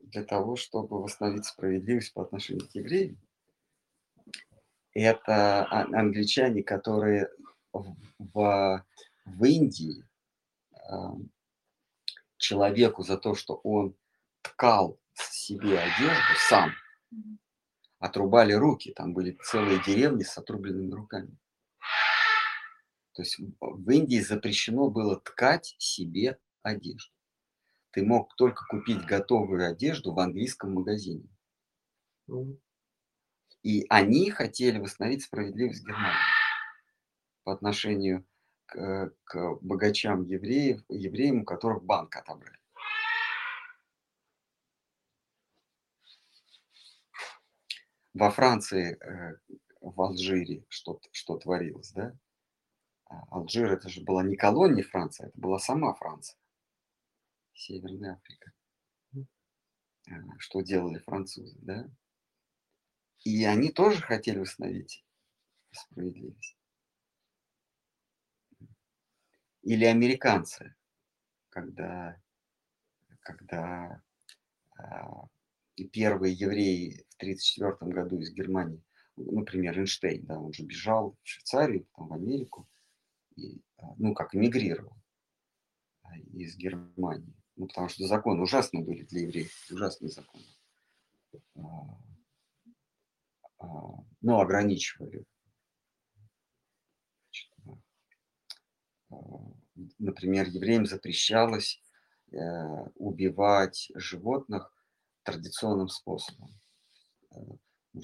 для 0.00 0.24
того, 0.24 0.56
чтобы 0.56 1.02
восстановить 1.02 1.46
справедливость 1.46 2.12
по 2.12 2.22
отношению 2.22 2.68
к 2.68 2.74
евреям. 2.74 3.18
Это 4.92 5.64
а- 5.64 5.84
англичане, 5.98 6.62
которые 6.62 7.30
в, 7.72 7.96
в, 8.18 9.44
Индии 9.44 10.04
а, 10.72 11.14
человеку 12.36 13.02
за 13.02 13.16
то, 13.16 13.34
что 13.34 13.54
он 13.56 13.94
ткал 14.42 14.98
себе 15.14 15.78
одежду 15.78 16.34
сам. 16.48 16.72
Отрубали 17.98 18.52
руки. 18.52 18.92
Там 18.94 19.12
были 19.12 19.36
целые 19.42 19.82
деревни 19.84 20.22
с 20.22 20.36
отрубленными 20.38 20.92
руками. 20.92 21.36
То 23.12 23.22
есть 23.22 23.40
в 23.60 23.90
Индии 23.90 24.20
запрещено 24.20 24.90
было 24.90 25.20
ткать 25.20 25.74
себе 25.78 26.38
одежду. 26.62 27.12
Ты 27.90 28.04
мог 28.04 28.34
только 28.36 28.64
купить 28.66 29.04
готовую 29.04 29.68
одежду 29.68 30.12
в 30.12 30.20
английском 30.20 30.74
магазине. 30.74 31.28
И 33.62 33.86
они 33.88 34.30
хотели 34.30 34.78
восстановить 34.78 35.24
справедливость 35.24 35.84
Германии 35.84 36.14
по 37.42 37.52
отношению 37.52 38.24
к, 38.66 39.12
к 39.24 39.54
богачам 39.62 40.22
евреев, 40.22 40.82
евреям, 40.88 41.40
у 41.40 41.44
которых 41.44 41.82
банк 41.82 42.14
отобрали. 42.14 42.58
Во 48.18 48.32
Франции, 48.32 48.98
э, 49.00 49.38
в 49.80 50.02
Алжире 50.02 50.64
что, 50.68 51.00
что 51.12 51.38
творилось, 51.38 51.92
да? 51.92 52.18
А 53.04 53.22
Алжир 53.30 53.70
это 53.70 53.88
же 53.88 54.02
была 54.02 54.24
не 54.24 54.34
колония 54.34 54.82
Франции, 54.82 55.28
это 55.28 55.38
была 55.38 55.60
сама 55.60 55.94
Франция, 55.94 56.36
Северная 57.54 58.14
Африка. 58.14 58.52
А, 60.10 60.14
Что 60.38 60.62
делали 60.62 60.98
французы, 60.98 61.56
да? 61.60 61.88
И 63.22 63.44
они 63.44 63.70
тоже 63.70 64.02
хотели 64.02 64.40
восстановить 64.40 65.04
справедливость. 65.70 66.56
Или 69.62 69.84
американцы, 69.84 70.74
когда, 71.50 72.20
когда 73.20 74.02
а, 74.76 75.28
первые 75.84 76.34
евреи 76.34 77.04
в 77.10 77.22
1934 77.22 77.92
году 77.92 78.18
из 78.18 78.32
Германии, 78.32 78.82
ну, 79.16 79.40
например, 79.40 79.78
Эйнштейн, 79.78 80.24
да, 80.26 80.38
он 80.38 80.52
же 80.52 80.64
бежал 80.64 81.16
в 81.22 81.28
Швейцарию, 81.28 81.86
потом 81.92 82.08
в 82.08 82.12
Америку, 82.14 82.68
и, 83.36 83.60
а, 83.78 83.94
ну, 83.96 84.14
как 84.14 84.34
эмигрировал 84.34 84.96
а, 86.02 86.16
из 86.18 86.56
Германии. 86.56 87.34
Ну, 87.56 87.66
потому 87.66 87.88
что 87.88 88.06
законы 88.06 88.42
ужасные 88.42 88.84
были 88.84 89.02
для 89.04 89.22
евреев, 89.22 89.52
ужасные 89.70 90.10
законы. 90.10 90.44
А, 91.56 91.98
а, 93.58 94.04
Ну, 94.20 94.40
ограничивали. 94.40 95.24
Например, 99.98 100.46
евреям 100.48 100.86
запрещалось 100.86 101.82
э, 102.30 102.36
убивать 102.96 103.90
животных 103.94 104.72
традиционным 105.32 105.88
способом. 105.88 106.58
Э, 107.32 107.40
э, 107.94 108.00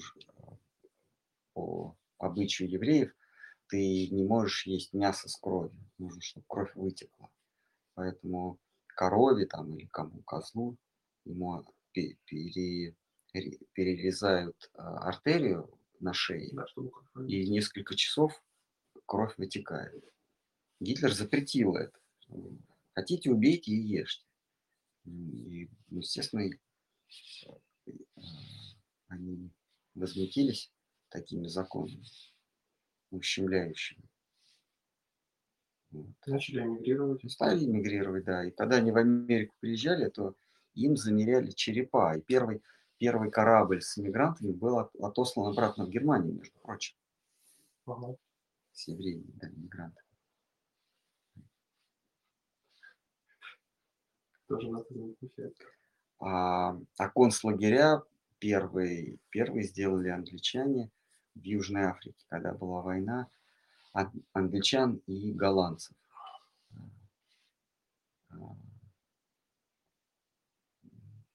По 1.53 1.95
обычаю 2.19 2.69
евреев 2.69 3.11
ты 3.67 4.09
не 4.09 4.23
можешь 4.23 4.67
есть 4.67 4.93
мясо 4.93 5.27
с 5.27 5.35
кровью. 5.37 5.75
Нужно, 5.97 6.21
чтобы 6.21 6.45
кровь 6.47 6.71
вытекла. 6.75 7.29
Поэтому 7.95 8.59
корове 8.87 9.45
там 9.47 9.75
или 9.75 9.87
кому 9.87 10.21
козлу 10.21 10.77
ему 11.25 11.65
пе- 11.91 12.17
пере- 12.25 12.95
ре- 13.33 13.59
перерезают 13.73 14.69
а, 14.75 15.07
артерию 15.09 15.69
на 15.99 16.13
шее, 16.13 16.51
Да, 16.53 16.65
и 17.27 17.47
несколько 17.49 17.95
часов 17.95 18.39
кровь 19.05 19.33
вытекает. 19.37 20.03
Гитлер 20.79 21.13
запретил 21.13 21.75
это. 21.75 21.97
Хотите, 22.93 23.31
убейте 23.31 23.71
и 23.71 23.81
ешьте. 23.81 24.25
И, 25.05 25.69
ну, 25.89 25.99
естественно, 25.99 26.41
э, 26.41 26.59
они 29.07 29.51
возмутились 29.93 30.71
такими 31.09 31.47
законами, 31.47 32.03
ущемляющими. 33.11 34.03
Вот. 35.91 36.07
Начали 36.25 36.61
эмигрировать. 36.61 37.31
Стали 37.31 37.63
эмигрировать, 37.63 38.25
да. 38.25 38.45
И 38.45 38.51
когда 38.51 38.77
они 38.77 38.91
в 38.91 38.97
Америку 38.97 39.55
приезжали, 39.59 40.09
то 40.09 40.35
им 40.73 40.97
замеряли 40.97 41.51
черепа. 41.51 42.17
И 42.17 42.21
первый, 42.21 42.61
первый 42.97 43.31
корабль 43.31 43.81
с 43.81 43.97
иммигрантами 43.97 44.51
был 44.51 44.79
от- 44.79 44.95
отослан 44.95 45.51
обратно 45.51 45.85
в 45.85 45.89
Германию, 45.89 46.35
между 46.35 46.59
прочим, 46.59 46.97
Ага. 47.85 48.17
с 48.73 48.87
евреями, 48.87 49.31
да, 49.35 49.47
иммигранты. 49.49 50.01
Тоже 54.47 54.69
надо 54.69 54.85
замечать. 54.89 55.55
А, 56.19 56.77
а 56.97 57.09
концлагеря 57.09 58.01
первые, 58.39 59.17
первые 59.29 59.63
сделали 59.63 60.09
англичане 60.09 60.89
в 61.35 61.43
Южной 61.43 61.83
Африке, 61.83 62.25
когда 62.29 62.53
была 62.53 62.81
война 62.81 63.27
ан- 63.93 64.23
англичан 64.33 65.01
и 65.07 65.33
голландцев. 65.33 65.95
А, 68.29 68.35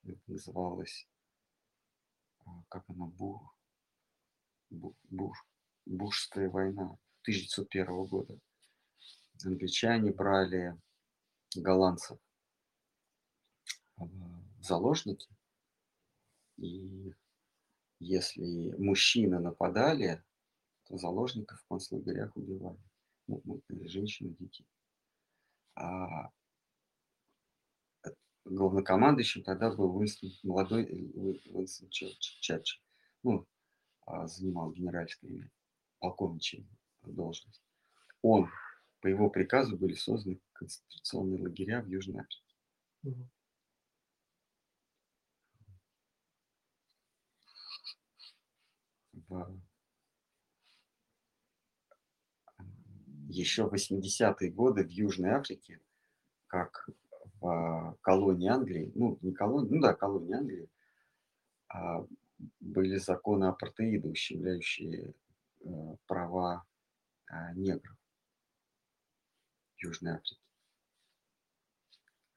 Это 0.05 0.21
называлось, 0.27 1.07
а, 2.47 2.51
как 2.69 2.85
она, 2.89 3.07
Бу, 3.07 3.41
Бу- 4.71 4.97
Буш, 5.11 5.47
Бушская 5.87 6.49
война 6.49 6.97
1901 7.23 8.05
года. 8.07 8.39
Англичане 9.45 10.13
брали 10.13 10.77
голландцев 11.55 12.19
а, 13.97 14.05
заложники, 14.61 15.29
и 16.57 17.13
если 17.99 18.75
мужчины 18.77 19.39
нападали, 19.39 20.23
то 20.85 20.97
заложников 20.97 21.61
в 21.61 21.69
концлагерях 21.69 22.37
убивали. 22.37 22.79
Ну, 23.27 23.41
ну, 23.45 23.63
женщин 23.89 24.37
и. 24.39 24.67
А 25.75 26.31
э, 28.05 28.11
главнокомандующим 28.45 29.43
тогда 29.43 29.75
был 29.75 29.97
Уинстон, 29.97 30.31
молодой 30.43 30.85
э, 30.85 30.95
Уи- 31.15 31.43
Уинстон 31.53 31.89
Черч- 31.91 32.41
Черчилль. 32.41 32.83
Ну, 33.23 33.47
а, 34.07 34.27
занимал 34.27 34.73
генеральскую 34.73 35.51
полковничью 36.01 36.67
должность. 37.03 37.63
Он, 38.23 38.51
по 39.01 39.07
его 39.07 39.31
приказу, 39.31 39.77
были 39.77 39.95
созданы 39.95 40.41
концентрационные 40.53 41.43
лагеря 41.43 41.83
в 41.83 41.87
Южной 41.87 42.21
Африке. 42.21 42.57
Мгм. 43.03 43.31
Еще 53.29 53.69
в 53.69 53.75
80-е 53.75 54.51
годы 54.51 54.85
в 54.85 54.91
Южной 54.91 55.31
Африке, 55.31 55.81
как 56.47 56.89
в 57.41 57.97
колонии 58.03 58.49
Англии, 58.49 58.93
ну, 58.95 59.19
не 59.23 59.33
колонии, 59.33 59.71
ну 59.71 59.81
да, 59.81 59.95
колонии 59.95 60.35
Англии, 60.35 60.69
а, 61.69 62.07
были 62.59 62.97
законы 62.97 63.47
апартеида, 63.47 64.09
ущемляющие 64.09 65.15
э, 65.61 65.97
права 66.07 66.65
а, 67.27 67.55
негров 67.55 67.97
в 69.77 69.83
Южной 69.83 70.13
Африке. 70.15 70.41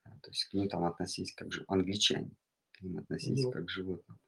А, 0.04 0.10
То 0.20 0.30
есть 0.30 0.46
к 0.46 0.54
ним 0.54 0.70
там 0.70 0.84
относились 0.84 1.34
как 1.34 1.52
же 1.52 1.64
англичане, 1.68 2.32
к 2.74 2.82
ним 2.82 3.00
относились 3.00 3.44
Мгм. 3.46 3.52
как 3.52 3.66
к 3.66 3.70
животным. 3.70 4.20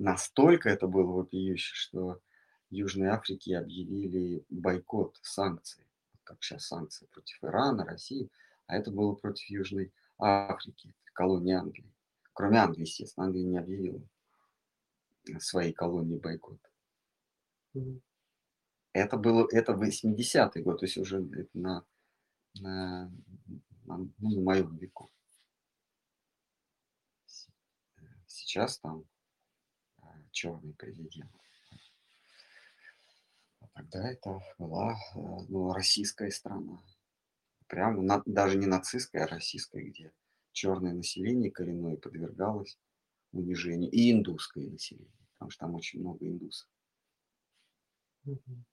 Настолько 0.00 0.70
это 0.70 0.86
было 0.86 1.12
вопиюще, 1.12 1.74
что 1.74 2.22
Южной 2.70 3.08
Африке 3.08 3.58
объявили 3.58 4.46
бойкот 4.48 5.20
санкций, 5.20 5.84
как 6.24 6.42
сейчас 6.42 6.68
санкции 6.68 7.04
против 7.04 7.44
Ирана, 7.44 7.84
России, 7.84 8.30
а 8.66 8.78
это 8.78 8.90
было 8.90 9.12
против 9.12 9.44
Южной 9.50 9.92
Африки, 10.16 10.94
колонии 11.12 11.52
Англии. 11.52 11.92
Кроме 12.32 12.60
Англии, 12.60 12.86
естественно, 12.86 13.26
Англия 13.26 13.44
не 13.44 13.58
объявила 13.58 14.00
своей 15.38 15.74
колонии 15.74 16.16
бойкот. 16.16 16.58
Это 18.94 19.18
было, 19.18 19.46
это 19.52 19.72
80-й 19.74 20.62
год, 20.62 20.80
то 20.80 20.86
есть 20.86 20.96
уже 20.96 21.20
на, 21.52 21.84
на, 22.54 23.12
на, 23.84 23.98
ну, 23.98 24.10
на 24.18 24.40
моем 24.40 24.78
веку. 24.78 25.10
Э, 27.98 28.02
Сейчас 28.26 28.78
там 28.78 29.04
черный 30.40 30.72
президент. 30.72 31.30
А 33.60 33.66
тогда 33.74 34.10
это 34.10 34.40
была 34.56 34.92
э, 34.94 35.18
ну, 35.50 35.74
российская 35.74 36.30
страна. 36.30 36.82
прямо 37.68 38.02
на, 38.02 38.22
даже 38.26 38.56
не 38.56 38.66
нацистское, 38.66 39.24
а 39.24 39.28
российское, 39.28 39.82
где 39.82 40.12
черное 40.52 40.94
население 40.94 41.50
коренное 41.50 41.96
подвергалось 41.96 42.78
унижению, 43.32 43.90
и 43.90 44.12
индусское 44.12 44.66
население, 44.70 45.12
потому 45.34 45.50
что 45.50 45.66
там 45.66 45.74
очень 45.74 46.00
много 46.00 46.26
индусов. 46.26 46.68
Мгм. 48.24 48.64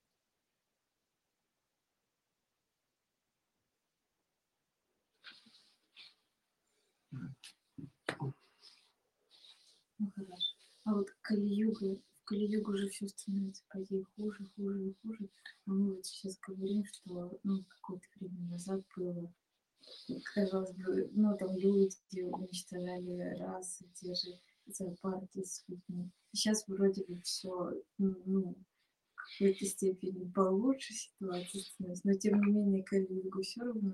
Ну 10.00 10.12
хорошо. 10.16 10.56
А 10.88 10.94
вот 10.94 11.10
Кали-юга, 11.22 11.98
в 11.98 12.24
Кали-югу 12.24 12.72
уже 12.72 12.88
все 12.88 13.10
становится 13.10 13.62
по 13.68 13.84
идее 13.84 14.06
хуже, 14.16 14.50
хуже 14.56 14.88
и 14.88 14.96
хуже. 15.02 15.30
А 15.66 15.72
мы 15.72 15.96
вот 15.96 16.06
сейчас 16.06 16.40
говорим, 16.40 16.86
что 16.86 17.38
ну, 17.44 17.66
какое-то 17.68 18.06
время 18.16 18.52
назад 18.52 18.82
было, 18.96 19.30
казалось 20.34 20.72
бы, 20.72 21.10
ну 21.12 21.36
там 21.38 21.58
люди 21.58 21.92
уничтожали 22.22 23.38
расы, 23.38 23.86
те 23.96 24.16
же 24.16 24.40
зоопарки 24.66 25.44
с 25.44 25.66
людьми. 25.68 26.10
Сейчас 26.32 26.66
вроде 26.70 27.04
бы 27.04 27.20
все, 27.22 27.74
ну, 27.98 28.56
в 29.14 29.16
какой-то 29.16 29.66
степени 29.66 30.32
получше 30.32 30.94
ситуация 30.94 31.60
становится, 31.60 32.08
но 32.08 32.14
тем 32.14 32.40
не 32.40 32.52
менее 32.54 32.84
Кали-югу 32.84 33.42
все 33.42 33.62
равно 33.62 33.94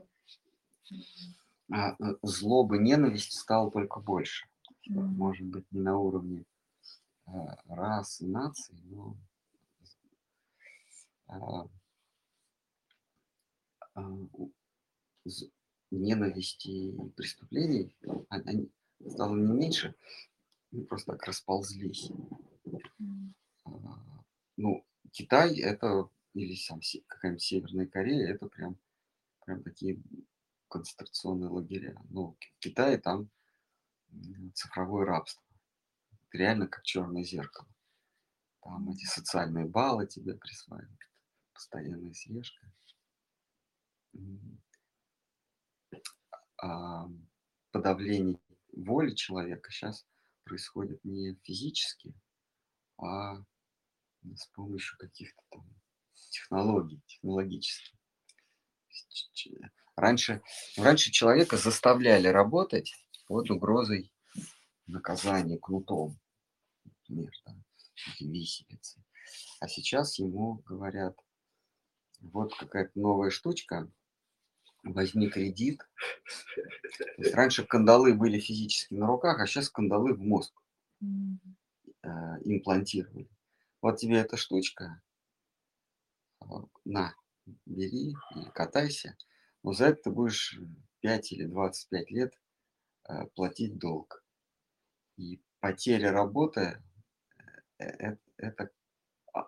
А, 1.72 1.96
э, 2.00 2.18
злобы, 2.22 2.78
ненависти 2.78 3.36
стало 3.36 3.72
только 3.72 4.00
больше. 4.00 4.46
М, 4.92 5.08
может 5.16 5.48
быть, 5.48 5.66
не 5.72 5.82
на 5.82 5.98
уровне 5.98 6.46
э, 7.28 7.32
расы, 7.68 8.26
наций, 8.26 8.76
но 8.84 9.16
а, 11.28 11.68
а, 13.96 14.02
ненависти 15.92 16.68
и 16.68 17.10
преступлений 17.12 17.96
а- 18.30 18.36
они 18.46 18.70
стало 19.08 19.36
не 19.36 19.54
меньше, 19.54 19.96
ну, 20.72 20.86
просто 20.86 21.14
так 21.14 21.24
расползлись. 21.26 22.12
Ну, 24.58 24.86
Китай 25.12 25.58
это, 25.60 26.10
или 26.34 26.56
сам 26.56 26.82
какая-нибудь 27.08 27.44
Северная 27.44 27.88
Корея, 27.88 28.34
это 28.34 28.48
прям, 28.48 28.78
прям 29.46 29.64
такие 29.64 30.02
концентрационные 30.68 31.50
лагеря. 31.50 31.96
Ну, 32.10 32.36
в 32.40 32.60
Китае 32.60 32.98
там 32.98 33.30
цифровое 34.54 35.06
рабство. 35.06 35.44
Реально 36.34 36.68
как 36.68 36.84
черное 36.84 37.24
зеркало. 37.24 37.68
Там 38.64 38.90
эти 38.90 39.06
социальные 39.06 39.66
баллы 39.66 40.08
тебе 40.08 40.34
присваивают, 40.36 41.00
постоянная 41.54 42.14
слежка. 42.14 42.66
М, 44.16 44.62
а 46.58 47.08
подавление 47.72 48.40
воли 48.76 49.14
человека 49.14 49.70
сейчас 49.72 50.06
происходит 50.44 51.04
не 51.04 51.36
физически, 51.44 52.14
а 52.98 53.38
с 54.24 54.48
помощью 54.54 54.98
каких-то 54.98 55.42
там 55.52 55.66
технологий, 56.32 57.02
технологических. 57.06 57.98
Раньше, 59.96 60.42
раньше 60.78 61.12
человека 61.12 61.58
заставляли 61.58 62.28
работать 62.28 62.94
под 63.28 63.52
угрозой 63.52 64.12
наказания 64.88 65.58
кнутом, 65.60 66.20
например, 67.08 67.32
или 68.20 68.40
виселицы. 68.40 69.04
А 69.60 69.68
сейчас 69.68 70.20
ему 70.20 70.56
говорят, 70.66 71.18
вот 72.22 72.56
какая-то 72.56 72.92
новая 72.96 73.30
штучка, 73.30 73.90
возьми 74.84 75.30
кредит. 75.30 75.82
Раньше 77.34 77.66
кандалы 77.66 78.14
были 78.14 78.40
физически 78.40 78.94
на 78.94 79.08
руках, 79.08 79.40
а 79.40 79.48
сейчас 79.48 79.70
кандалы 79.70 80.14
в 80.14 80.20
мозг 80.22 80.54
э, 81.02 82.08
имплантировали. 82.44 83.30
Вот 83.82 83.98
тебе 83.98 84.18
эта 84.18 84.38
штучка, 84.38 85.02
а, 86.40 86.64
на, 86.86 87.16
бери 87.66 88.16
катайся. 88.54 89.18
Но 89.64 89.74
за 89.74 89.88
это 89.88 90.04
ты 90.04 90.12
будешь 90.12 90.60
5 91.02 91.32
или 91.32 91.46
25 91.46 92.12
лет 92.12 92.34
э, 93.08 93.26
платить 93.36 93.78
долг. 93.78 94.24
И 95.18 95.42
потеря 95.60 96.12
работы 96.12 96.82
э, 97.84 98.14
э, 98.14 98.18
это, 98.38 98.70
а, 99.34 99.48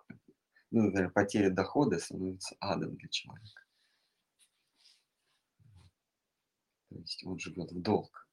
ну, 0.70 0.82
например, 0.82 1.10
потеря 1.12 1.50
дохода 1.50 1.98
становится 1.98 2.56
адом 2.60 2.96
для 2.96 3.08
человека. 3.08 3.62
То 6.90 6.96
есть 6.96 7.24
он 7.24 7.38
живет 7.38 7.72
в 7.72 7.80
долг. 7.80 8.28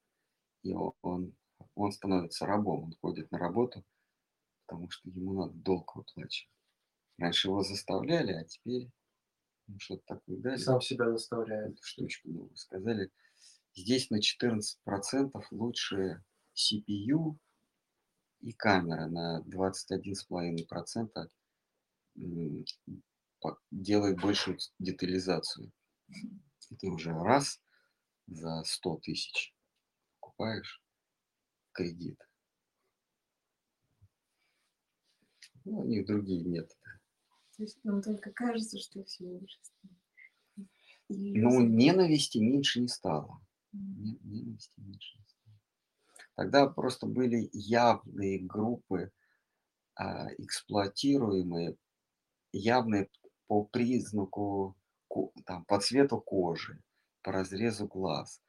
И 0.63 0.73
он, 0.73 1.35
он 1.75 1.91
становится 1.91 2.45
рабом, 2.45 2.85
он 2.85 2.95
ходит 3.01 3.29
на 3.31 3.37
работу, 3.37 3.83
потому 4.65 4.89
что 4.89 5.09
ему 5.09 5.33
надо 5.33 5.53
долг 5.53 5.95
выплачивать. 5.95 6.49
Раньше 7.17 7.49
его 7.49 7.61
заставляли, 7.61 8.31
а 8.31 8.43
теперь 8.45 8.89
ну, 9.67 9.79
что-то 9.79 10.03
такое 10.05 10.37
дали. 10.37 10.57
Сам 10.57 10.81
себя 10.81 11.11
заставляет. 11.11 11.73
эту 11.73 11.83
штучку 11.83 12.29
новую 12.29 12.55
сказали. 12.55 13.11
Здесь 13.75 14.09
на 14.09 14.19
14% 14.19 15.31
лучше 15.51 16.23
CPU 16.55 17.37
и 18.43 18.53
камера 18.53 19.07
на 19.07 19.41
21,5% 19.47 21.31
м, 22.17 22.65
по- 23.39 23.57
делает 23.71 24.21
большую 24.21 24.57
детализацию. 24.79 25.71
И 26.69 26.75
ты 26.75 26.89
уже 26.89 27.13
раз 27.13 27.61
за 28.27 28.63
100 28.65 28.97
тысяч 28.97 29.53
покупаешь 30.19 30.81
кредит. 31.73 32.19
Ну, 35.65 35.79
у 35.79 35.85
них 35.85 36.05
другие 36.05 36.43
методы. 36.43 36.75
То 37.57 37.63
есть 37.63 37.83
нам 37.83 38.01
только 38.01 38.31
кажется, 38.31 38.79
что 38.79 39.03
все 39.03 39.25
становится. 39.61 39.71
Ну, 41.09 41.61
ненависти 41.61 42.37
меньше 42.39 42.81
не 42.81 42.87
стало. 42.87 43.41
Ненависти 43.71 44.79
меньше 44.79 45.17
не 45.17 45.25
стало. 45.27 45.32
Тогда 46.35 46.67
просто 46.67 47.05
были 47.05 47.49
явные 47.53 48.39
группы, 48.39 49.11
а, 49.95 50.27
эксплуатируемые, 50.37 51.77
явные 52.51 53.09
по 53.47 53.65
признаку, 53.65 54.75
там, 55.45 55.63
по 55.65 55.79
цвету 55.79 56.19
кожи, 56.19 56.81
по 57.21 57.31
разрезу 57.31 57.87
глаз. 57.87 58.41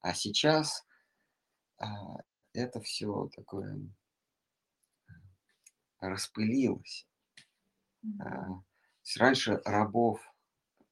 А 0.00 0.14
сейчас 0.14 0.86
а, 1.78 1.86
это 2.52 2.80
все 2.80 3.28
такое 3.34 3.80
распылилось. 5.98 7.08
А, 8.20 8.46
то 8.46 8.64
есть 9.04 9.16
раньше 9.16 9.60
рабов 9.64 10.20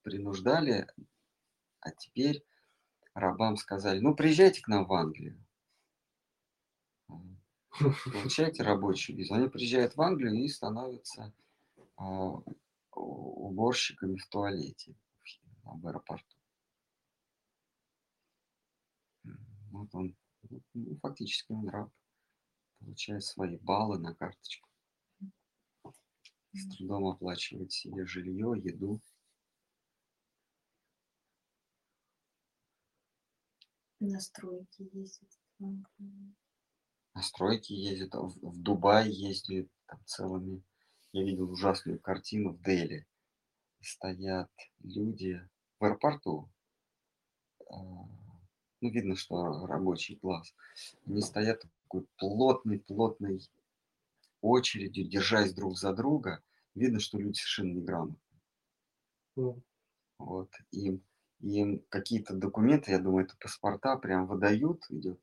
принуждали, 0.03 0.88
а 1.80 1.90
теперь 1.92 2.44
рабам 3.14 3.57
сказали, 3.57 4.01
ну 4.01 4.14
приезжайте 4.16 4.62
к 4.62 4.68
нам 4.68 4.86
в 4.86 4.92
Англию. 4.92 5.44
Получаете 7.78 8.62
рабочую 8.62 9.16
визу. 9.16 9.34
Они 9.34 9.48
приезжают 9.48 9.96
в 9.96 10.02
Англию 10.02 10.34
и 10.34 10.48
становятся 10.48 11.32
а, 11.96 12.42
уборщиками 12.92 14.16
в 14.16 14.26
туалете 14.28 14.94
в 15.64 15.86
аэропорту. 15.86 16.36
Вот 19.70 19.88
он, 19.94 20.16
ну, 20.74 20.98
фактически 21.00 21.52
он 21.52 21.68
раб, 21.68 21.92
получает 22.80 23.24
свои 23.24 23.56
баллы 23.58 23.98
на 23.98 24.14
карточку. 24.14 24.68
С 26.52 26.76
трудом 26.76 27.06
оплачивает 27.06 27.70
себе 27.70 28.04
жилье, 28.04 28.54
еду. 28.56 29.00
На 34.00 34.18
стройки 34.18 34.90
ездят. 34.92 35.28
в 35.58 35.64
Англию. 35.64 36.34
На 37.20 37.24
стройки 37.24 37.74
ездит, 37.74 38.14
в, 38.14 38.32
в 38.40 38.62
Дубай 38.62 39.10
ездит 39.10 39.68
там 39.84 40.00
целыми. 40.06 40.62
Я 41.12 41.22
видел 41.22 41.50
ужасную 41.50 42.00
картину 42.00 42.54
в 42.54 42.62
Дели. 42.62 43.06
Стоят 43.82 44.50
люди 44.82 45.46
в 45.78 45.84
аэропорту. 45.84 46.50
а, 47.68 47.74
Ну, 47.76 48.90
видно, 48.90 49.16
что 49.16 49.66
рабочий 49.66 50.16
класс. 50.16 50.54
Они 51.04 51.20
стоят 51.20 51.62
такой 51.82 52.06
плотной-плотной 52.16 53.42
очередью, 54.40 55.06
держась 55.06 55.52
друг 55.52 55.76
за 55.76 55.92
друга. 55.92 56.42
Видно, 56.74 57.00
что 57.00 57.18
люди 57.18 57.36
совершенно 57.36 57.74
неграмотные. 57.74 58.40
М, 59.36 59.62
Вот. 60.18 60.50
Им, 60.70 61.04
им 61.40 61.84
какие-то 61.90 62.32
документы, 62.32 62.92
я 62.92 62.98
думаю, 62.98 63.26
это 63.26 63.36
паспорта 63.38 63.98
прям 63.98 64.26
выдают, 64.26 64.86
идет 64.88 65.20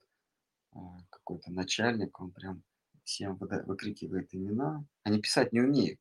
какой-то 1.09 1.51
начальник, 1.51 2.19
он 2.19 2.32
прям 2.32 2.63
всем 3.03 3.36
выкрикивает 3.38 4.34
имена. 4.34 4.84
Они 5.03 5.19
писать 5.21 5.53
не 5.53 5.61
умеют. 5.61 5.99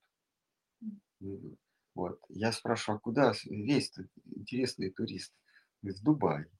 Вот. 1.94 2.20
Я 2.28 2.52
спрашиваю, 2.52 2.98
а 2.98 3.00
куда 3.00 3.32
весь 3.44 3.92
интересные 4.34 4.90
туристы? 4.90 5.34
в 5.82 6.02
Дубае. 6.02 6.50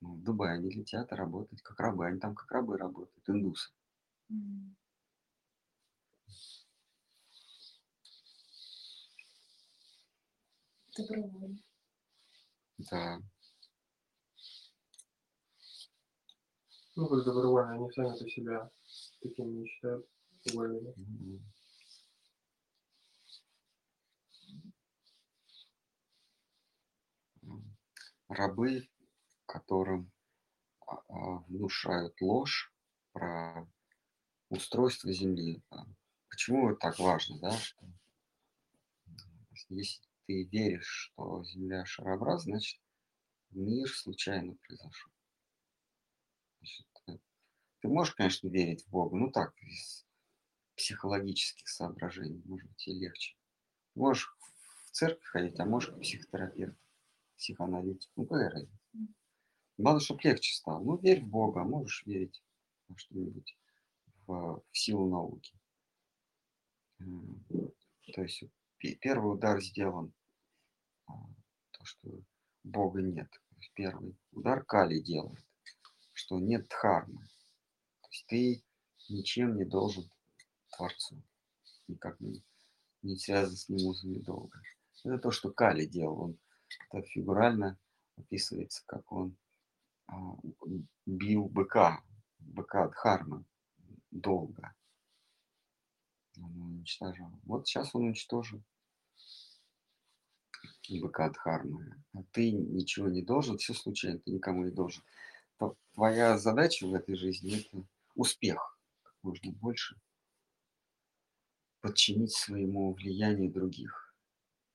Ну, 0.00 0.14
в 0.14 0.22
Дубае 0.22 0.54
они 0.54 0.70
летят 0.70 1.12
работать 1.12 1.60
как 1.62 1.78
рабы. 1.80 2.06
Они 2.06 2.18
там 2.18 2.34
как 2.34 2.50
рабы 2.52 2.78
работают, 2.78 3.28
индусы. 3.28 3.70
М. 4.30 4.76
Добровольно. 10.96 11.58
Да. 12.78 13.20
Ну, 16.98 17.06
как 17.06 17.24
добровольно, 17.24 17.74
они 17.74 17.92
сами-то 17.92 18.28
себя 18.28 18.68
такими 19.22 19.60
не 19.60 19.68
считают 19.68 20.04
вольными. 20.52 21.40
Рабы, 28.26 28.88
которым 29.46 30.10
а, 30.88 30.96
а, 30.96 31.38
внушают 31.46 32.20
ложь 32.20 32.74
про 33.12 33.64
устройство 34.48 35.12
Земли. 35.12 35.62
Почему 36.28 36.70
это 36.70 36.80
так 36.80 36.98
важно, 36.98 37.38
да? 37.38 37.52
что, 37.52 37.86
Если 39.68 40.02
ты 40.26 40.42
веришь, 40.46 41.12
что 41.12 41.44
Земля 41.44 41.84
шарообразна, 41.84 42.54
значит, 42.54 42.80
мир 43.52 43.88
случайно 43.88 44.56
произошел. 44.66 45.12
Значит, 46.68 46.86
э, 47.06 47.18
ты 47.80 47.88
можешь, 47.88 48.14
конечно, 48.14 48.48
верить 48.48 48.84
в 48.84 48.90
Бога, 48.90 49.16
ну 49.16 49.30
так, 49.30 49.54
из 49.62 50.06
психологических 50.76 51.68
соображений, 51.68 52.42
может 52.44 52.68
быть, 52.68 52.86
и 52.86 52.92
легче. 52.92 53.36
Можешь 53.94 54.36
в 54.86 54.90
церковь 54.90 55.24
ходить, 55.24 55.58
а 55.58 55.64
можешь 55.64 55.90
к 55.90 56.00
психотерапевту, 56.00 56.78
психоаналитику. 57.36 58.12
Ну, 58.16 58.26
какая 58.26 58.50
разница? 58.50 58.78
Главное, 59.76 60.00
чтобы 60.00 60.20
легче 60.24 60.54
стало. 60.54 60.82
Ну, 60.82 60.96
верь 60.98 61.22
в 61.22 61.28
Бога, 61.28 61.62
а 61.62 61.64
можешь 61.64 62.04
верить 62.06 62.42
во 62.88 62.96
что-нибудь, 62.96 63.56
в, 64.26 64.62
в 64.70 64.78
силу 64.78 65.08
науки. 65.08 65.54
М, 67.00 67.44
То 68.14 68.22
есть 68.22 68.44
первый 69.00 69.34
удар 69.34 69.60
сделан, 69.62 70.12
а, 71.06 71.12
то, 71.70 71.84
что 71.84 72.10
Бога 72.64 73.02
нет. 73.02 73.28
Первый 73.74 74.16
удар 74.32 74.64
Кали 74.64 75.00
делает, 75.00 75.47
что 76.18 76.40
нет 76.40 76.66
дхармы. 76.68 77.28
То 78.02 78.08
есть 78.10 78.26
ты 78.26 78.64
ничем 79.08 79.56
не 79.56 79.64
должен 79.64 80.10
Творцу, 80.76 81.22
никак 81.86 82.18
не, 82.18 82.42
не 83.02 83.16
связан 83.16 83.56
с 83.56 83.68
ним 83.68 83.86
узами 83.86 84.18
долга. 84.18 84.60
Это 85.04 85.18
то, 85.18 85.30
что 85.30 85.52
Кали 85.52 85.86
делал. 85.86 86.20
Он 86.20 86.38
так 86.90 87.06
фигурально 87.06 87.78
описывается, 88.16 88.82
как 88.86 89.12
он 89.12 89.36
а, 90.08 90.34
бил 91.06 91.48
быка, 91.48 92.02
быка 92.40 92.88
Дхармы 92.88 93.44
долго. 94.10 94.74
Он 96.36 96.60
уничтожал. 96.60 97.30
Вот 97.44 97.68
сейчас 97.68 97.94
он 97.94 98.06
уничтожил 98.06 98.60
быка 101.00 101.30
Дхармы. 101.30 102.02
А 102.14 102.24
ты 102.32 102.50
ничего 102.50 103.08
не 103.08 103.22
должен, 103.22 103.58
все 103.58 103.72
случайно, 103.72 104.18
ты 104.18 104.32
никому 104.32 104.64
не 104.64 104.72
должен. 104.72 105.04
Твоя 105.94 106.38
задача 106.38 106.86
в 106.86 106.94
этой 106.94 107.16
жизни– 107.16 107.58
это 107.58 107.84
успех 108.14 108.78
как 109.02 109.14
можно 109.22 109.50
больше 109.52 110.00
подчинить 111.80 112.32
своему 112.32 112.92
влиянию 112.94 113.50
других, 113.50 114.14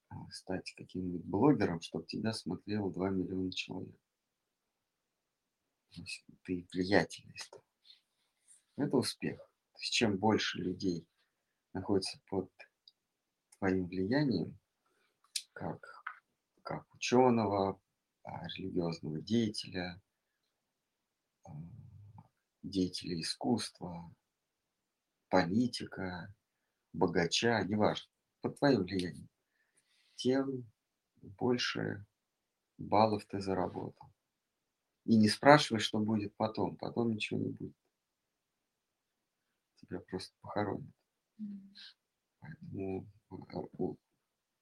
а, 0.09 0.15
стать 0.31 0.73
каким-нибудь 0.75 1.25
блогером, 1.25 1.81
чтобы 1.81 2.05
тебя 2.05 2.33
смотрело 2.33 2.91
2 2.91 3.09
миллиона 3.09 3.51
человек. 3.51 3.95
То 5.91 6.01
есть 6.01 6.25
ты 6.43 6.67
влиятельный 6.73 7.37
стал. 7.37 7.63
Это 8.75 8.97
успех. 8.97 9.37
То 9.37 9.79
есть 9.79 9.93
чем 9.93 10.17
больше 10.17 10.57
людей 10.57 11.07
находится 11.73 12.19
под 12.27 12.51
твоим 13.57 13.87
влиянием, 13.87 14.59
как, 15.53 16.03
как 16.63 16.93
ученого, 16.93 17.79
а, 18.23 18.47
религиозного 18.49 19.21
деятеля, 19.21 20.01
деятеля 22.61 23.19
искусства, 23.21 24.13
политика, 25.29 26.33
богача, 26.93 27.63
неважно, 27.63 28.09
под 28.41 28.57
твоим 28.57 28.83
влиянием, 28.83 29.29
тем 30.15 30.71
больше 31.21 32.05
баллов 32.77 33.25
ты 33.25 33.39
заработал. 33.39 34.13
И 35.05 35.17
не 35.17 35.27
спрашивай, 35.27 35.79
что 35.79 35.99
будет 35.99 36.35
потом. 36.37 36.77
Потом 36.77 37.11
ничего 37.11 37.39
не 37.39 37.49
будет. 37.49 37.75
Тебя 39.75 39.99
просто 39.99 40.33
похоронят. 40.41 40.93
Поэтому 42.39 43.07
э, 43.31 43.95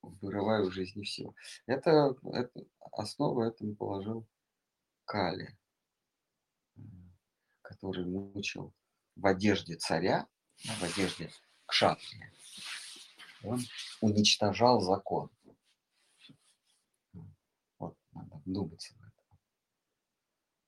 вырывай 0.01 0.65
у 0.65 0.71
жизни 0.71 1.03
все. 1.03 1.33
Это, 1.67 2.15
это 2.33 2.65
основу 2.91 3.43
этому 3.43 3.75
положил 3.75 4.27
Кали, 5.05 5.57
который 7.71 8.05
мучил 8.05 8.73
в 9.15 9.25
одежде 9.25 9.75
царя, 9.75 10.27
ну, 10.65 10.73
в 10.73 10.83
одежде 10.83 11.31
кшатрия. 11.65 12.31
Он 13.43 13.59
уничтожал 14.01 14.81
закон. 14.81 15.29
Вот 17.79 17.97
надо 18.11 18.35
вдуматься 18.45 18.93
в 18.93 19.01
это. 19.01 19.39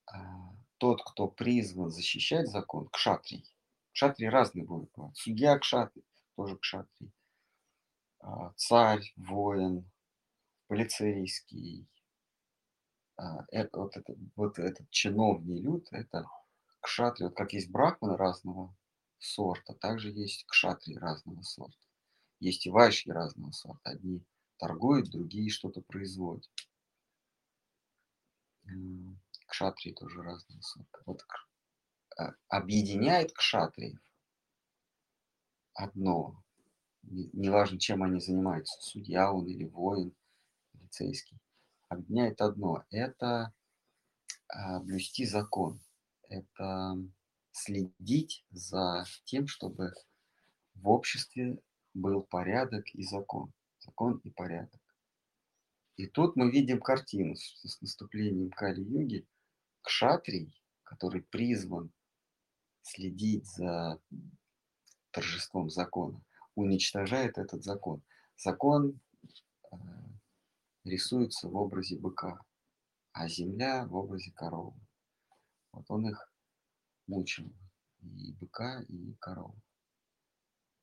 А, 0.08 0.56
Тот, 0.78 1.04
кто 1.04 1.28
призван 1.28 1.90
защищать 1.90 2.48
закон, 2.48 2.88
кшатрий. 2.90 3.46
Кшатрии 3.92 4.28
разные 4.28 4.66
будут. 4.66 4.92
Судья 5.14 5.60
кшатрий, 5.60 6.06
тоже 6.36 6.58
кшатрий. 6.58 7.12
А, 8.20 8.54
Царь, 8.56 9.14
воин, 9.18 9.92
полицейский. 10.68 11.88
А, 13.18 13.46
это, 13.52 13.78
вот, 13.78 13.98
это, 13.98 14.16
вот 14.36 14.58
этот 14.58 14.90
чиновный 14.90 15.62
люд, 15.62 15.88
это 15.92 16.26
кшатри. 16.84 17.26
Вот 17.26 17.36
как 17.36 17.54
есть 17.54 17.72
брахманы 17.72 18.18
разного 18.18 18.76
сорта, 19.20 19.74
также 19.76 20.12
есть 20.12 20.46
кшатри 20.48 20.98
разного 20.98 21.42
сорта. 21.44 21.78
Есть 22.40 22.66
и 22.68 22.70
вайши 22.72 23.12
разного 23.12 23.52
сорта. 23.52 23.92
Одни 23.92 24.24
торгуют, 24.60 25.10
другие 25.10 25.50
что-то 25.50 25.82
производят. 25.82 26.50
М, 28.68 29.20
Кшатрии 29.48 29.94
тоже 29.94 30.22
разного 30.22 30.62
сорта. 30.62 31.00
Вот 31.06 31.26
а, 32.18 32.34
объединяет 32.50 33.34
кшатриев 33.34 34.00
одно. 35.76 36.36
Не- 37.04 37.30
Неважно, 37.34 37.80
чем 37.80 38.04
они 38.04 38.20
занимаются, 38.22 38.82
судья 38.82 39.32
он 39.34 39.48
или 39.48 39.66
воин, 39.66 40.14
полицейский. 40.74 41.40
Объединяет 41.90 42.42
одно. 42.42 42.86
Это 42.92 43.54
а, 44.50 44.80
блюсти 44.80 45.26
закон. 45.26 45.82
Это 46.34 46.98
следить 47.52 48.44
за 48.50 49.06
тем, 49.26 49.46
чтобы 49.46 49.94
в 50.74 50.90
обществе 50.90 51.60
был 51.94 52.24
порядок 52.24 52.86
и 52.96 53.04
закон. 53.04 53.54
Закон 53.78 54.18
и 54.24 54.32
порядок. 54.32 54.82
И 55.96 56.08
тут 56.08 56.36
мы 56.36 56.50
видим 56.50 56.82
картину 56.82 57.36
с, 57.36 57.80
наступлением 57.82 58.50
Кали-юги. 58.50 59.28
Кшатрий, 59.82 60.52
который 60.82 61.22
призван 61.22 61.92
следить 62.82 63.46
за 63.46 64.02
торжеством 65.12 65.70
закона, 65.70 66.20
уничтожает 66.56 67.38
этот 67.38 67.64
закон. 67.64 68.02
Закон 68.38 69.00
э, 69.72 69.76
рисуется 70.84 71.48
в 71.48 71.56
образе 71.56 72.00
быка, 72.00 72.44
а 73.12 73.28
земля 73.28 73.86
в 73.86 73.96
образе 73.96 74.32
коровы. 74.32 74.83
Вот 75.74 75.86
он 75.90 76.08
их 76.08 76.32
мучил, 77.08 77.52
и 78.02 78.32
быка, 78.34 78.84
и 78.88 79.14
корову. 79.16 79.60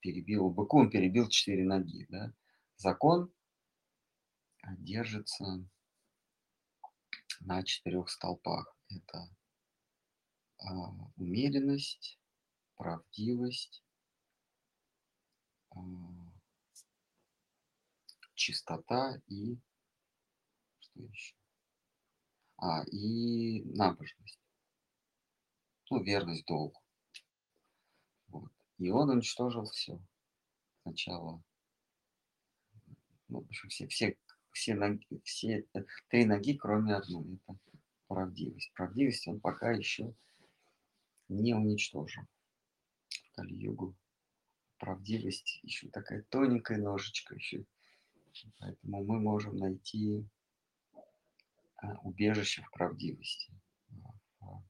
Перебил, 0.01 0.51
быку 0.51 0.80
он 0.80 0.91
перебил 0.91 1.28
четыре 1.28 1.64
ноги, 1.64 2.07
да. 2.09 2.32
Закон 2.76 3.32
держится 4.78 5.64
на 7.41 7.62
четырех 7.62 8.11
столпах. 8.11 8.76
Это 8.88 9.30
а, 10.59 10.91
умеренность, 11.16 12.18
правдивость, 12.76 13.84
а, 15.70 15.78
чистота 18.34 19.20
и 19.28 19.57
что 20.80 21.01
еще? 21.01 21.36
А, 22.57 22.82
и 22.91 23.62
набожность. 23.64 24.39
Ну, 25.91 26.03
верность 26.03 26.47
долгу. 26.47 26.80
Вот. 28.28 28.51
И 28.78 28.91
он 28.91 29.11
уничтожил 29.11 29.64
все. 29.64 30.01
Сначала, 30.82 31.43
ну, 33.28 33.41
в 33.43 33.47
общем, 33.47 33.68
все, 33.68 33.86
все 33.88 34.16
все, 34.53 34.74
ноги, 34.74 35.07
все 35.24 35.66
э, 35.74 35.84
три 36.09 36.24
ноги, 36.24 36.57
кроме 36.57 36.95
одной. 36.95 37.41
Это 37.47 37.59
правдивость. 38.09 38.72
Правдивость 38.74 39.28
он 39.28 39.41
пока 39.41 39.72
еще 39.72 40.14
не 41.28 41.55
уничтожил. 41.55 42.24
В 43.09 43.32
Кали-югу 43.36 43.95
правдивость 44.78 45.61
еще 45.62 45.88
такая 45.88 46.22
тоненькая 46.28 46.78
ножечка 46.78 47.34
еще. 47.34 47.64
Поэтому 48.59 49.05
мы 49.05 49.20
можем 49.20 49.57
найти 49.57 50.24
а, 51.76 51.97
убежище 52.03 52.62
в 52.62 52.70
правдивости. 52.70 53.53
В, 54.41 54.62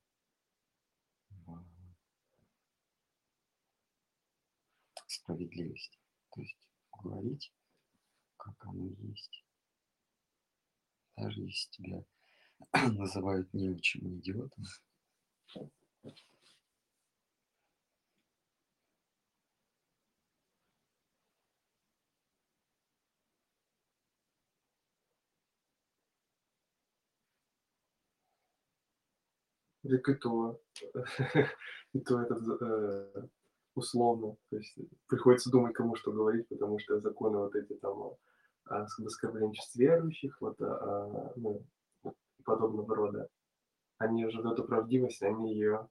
в 5.06 5.19
справедливости. 5.30 5.98
То 6.32 6.40
есть 6.40 6.56
говорить, 6.92 7.52
как 8.36 8.54
оно 8.66 8.88
есть. 8.98 9.44
Даже 11.16 11.40
если 11.40 11.70
тебя 11.70 12.04
называют 12.92 13.52
неучим 13.52 14.08
и 14.08 14.18
идиотом. 14.18 14.64
И 29.82 29.96
то, 30.14 30.60
и 31.94 32.00
то 32.00 32.20
это 32.20 32.34
э, 32.60 33.28
условно. 33.74 34.36
То 34.50 34.56
есть 34.56 34.76
приходится 35.08 35.50
думать, 35.50 35.74
кому 35.74 35.94
что 35.96 36.12
говорить, 36.12 36.48
потому 36.48 36.78
что 36.78 37.00
законы 37.00 37.38
вот 37.38 37.54
эти 37.54 37.74
там 37.74 38.14
а, 38.66 38.86
с 38.86 38.98
оскорблением 39.00 39.52
чувств 39.52 39.76
верующих, 39.76 40.40
вот, 40.40 40.60
а, 40.60 41.32
ну, 41.36 41.64
подобного 42.44 42.94
рода, 42.94 43.28
они 43.98 44.26
уже 44.26 44.40
эту 44.40 44.64
правдивость, 44.64 45.22
они 45.22 45.54
ее 45.54 45.88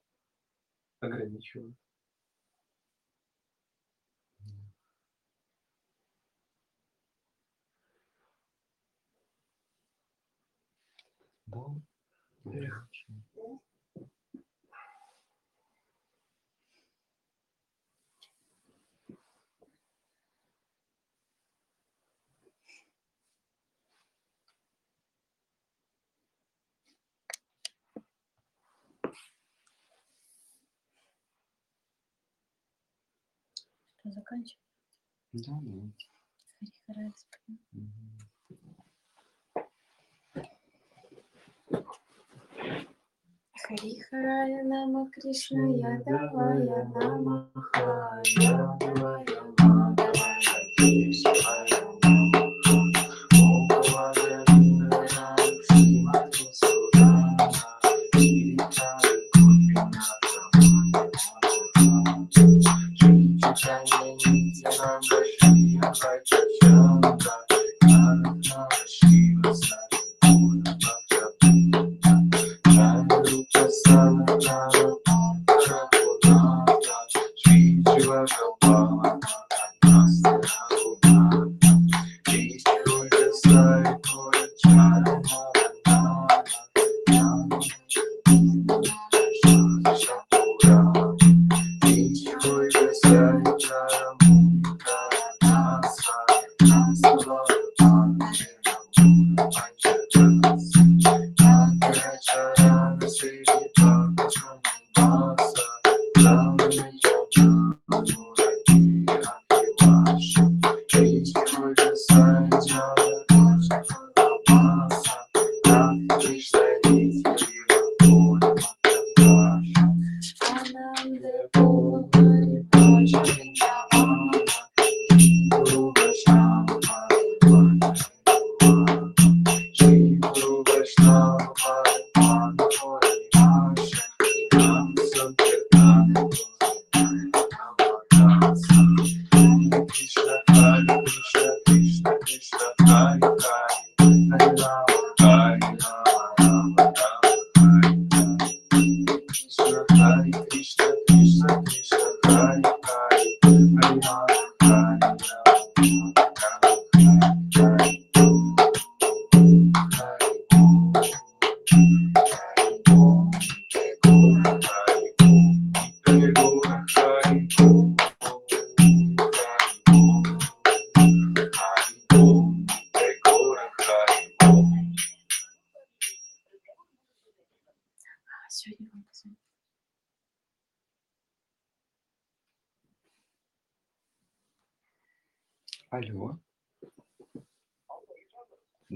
ограничивают. 1.02 1.76
Да. 11.48 11.60
Эх. 12.46 12.90
Что, 34.10 34.20
заканчиваем? 34.20 34.64
Да, 35.34 35.52
давайте. 35.62 36.08
Хари 36.60 36.72
Хара, 36.88 37.12
Господи. 37.12 37.60
Мгм. 37.72 38.18
Хари 43.62 44.00
Харая 44.10 44.64
Нама 44.64 45.10
Кришна 45.12 45.66
Ядавая 45.68 46.86
Намаха 46.96 48.22
Ядавая 48.26 49.26
Мадавая 49.60 50.42
Кришная 50.78 51.79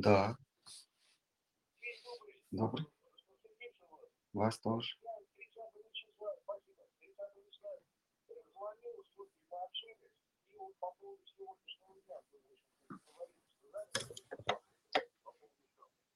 Да. 0.04 0.36
Добрый. 2.52 2.86
Вас 4.34 4.60
тоже. 4.60 4.96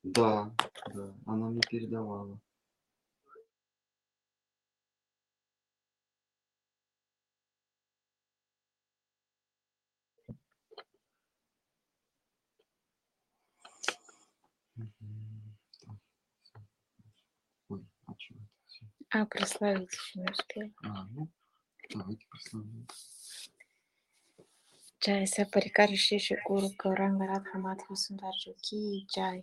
Да, 0.04 0.52
да, 0.94 1.16
она 1.26 1.50
мне 1.50 1.62
передавала. 1.70 2.40
А, 19.11 19.27
прославить 19.27 19.93
еще 19.93 20.21
не 20.21 20.31
успели. 20.31 20.73
А, 20.85 21.07
ну, 21.11 21.29
давайте 21.91 22.27
прославим. 22.29 22.87
Jai 25.05 25.27
Saparikarshi 25.27 26.17
Shri 26.21 26.37
Guru 26.47 26.69
Gauranga 26.79 27.27
Radha 27.27 27.59
Madhava 27.59 27.97
Sundarji 27.97 28.55
Ki 28.63 29.05
Jai 29.13 29.43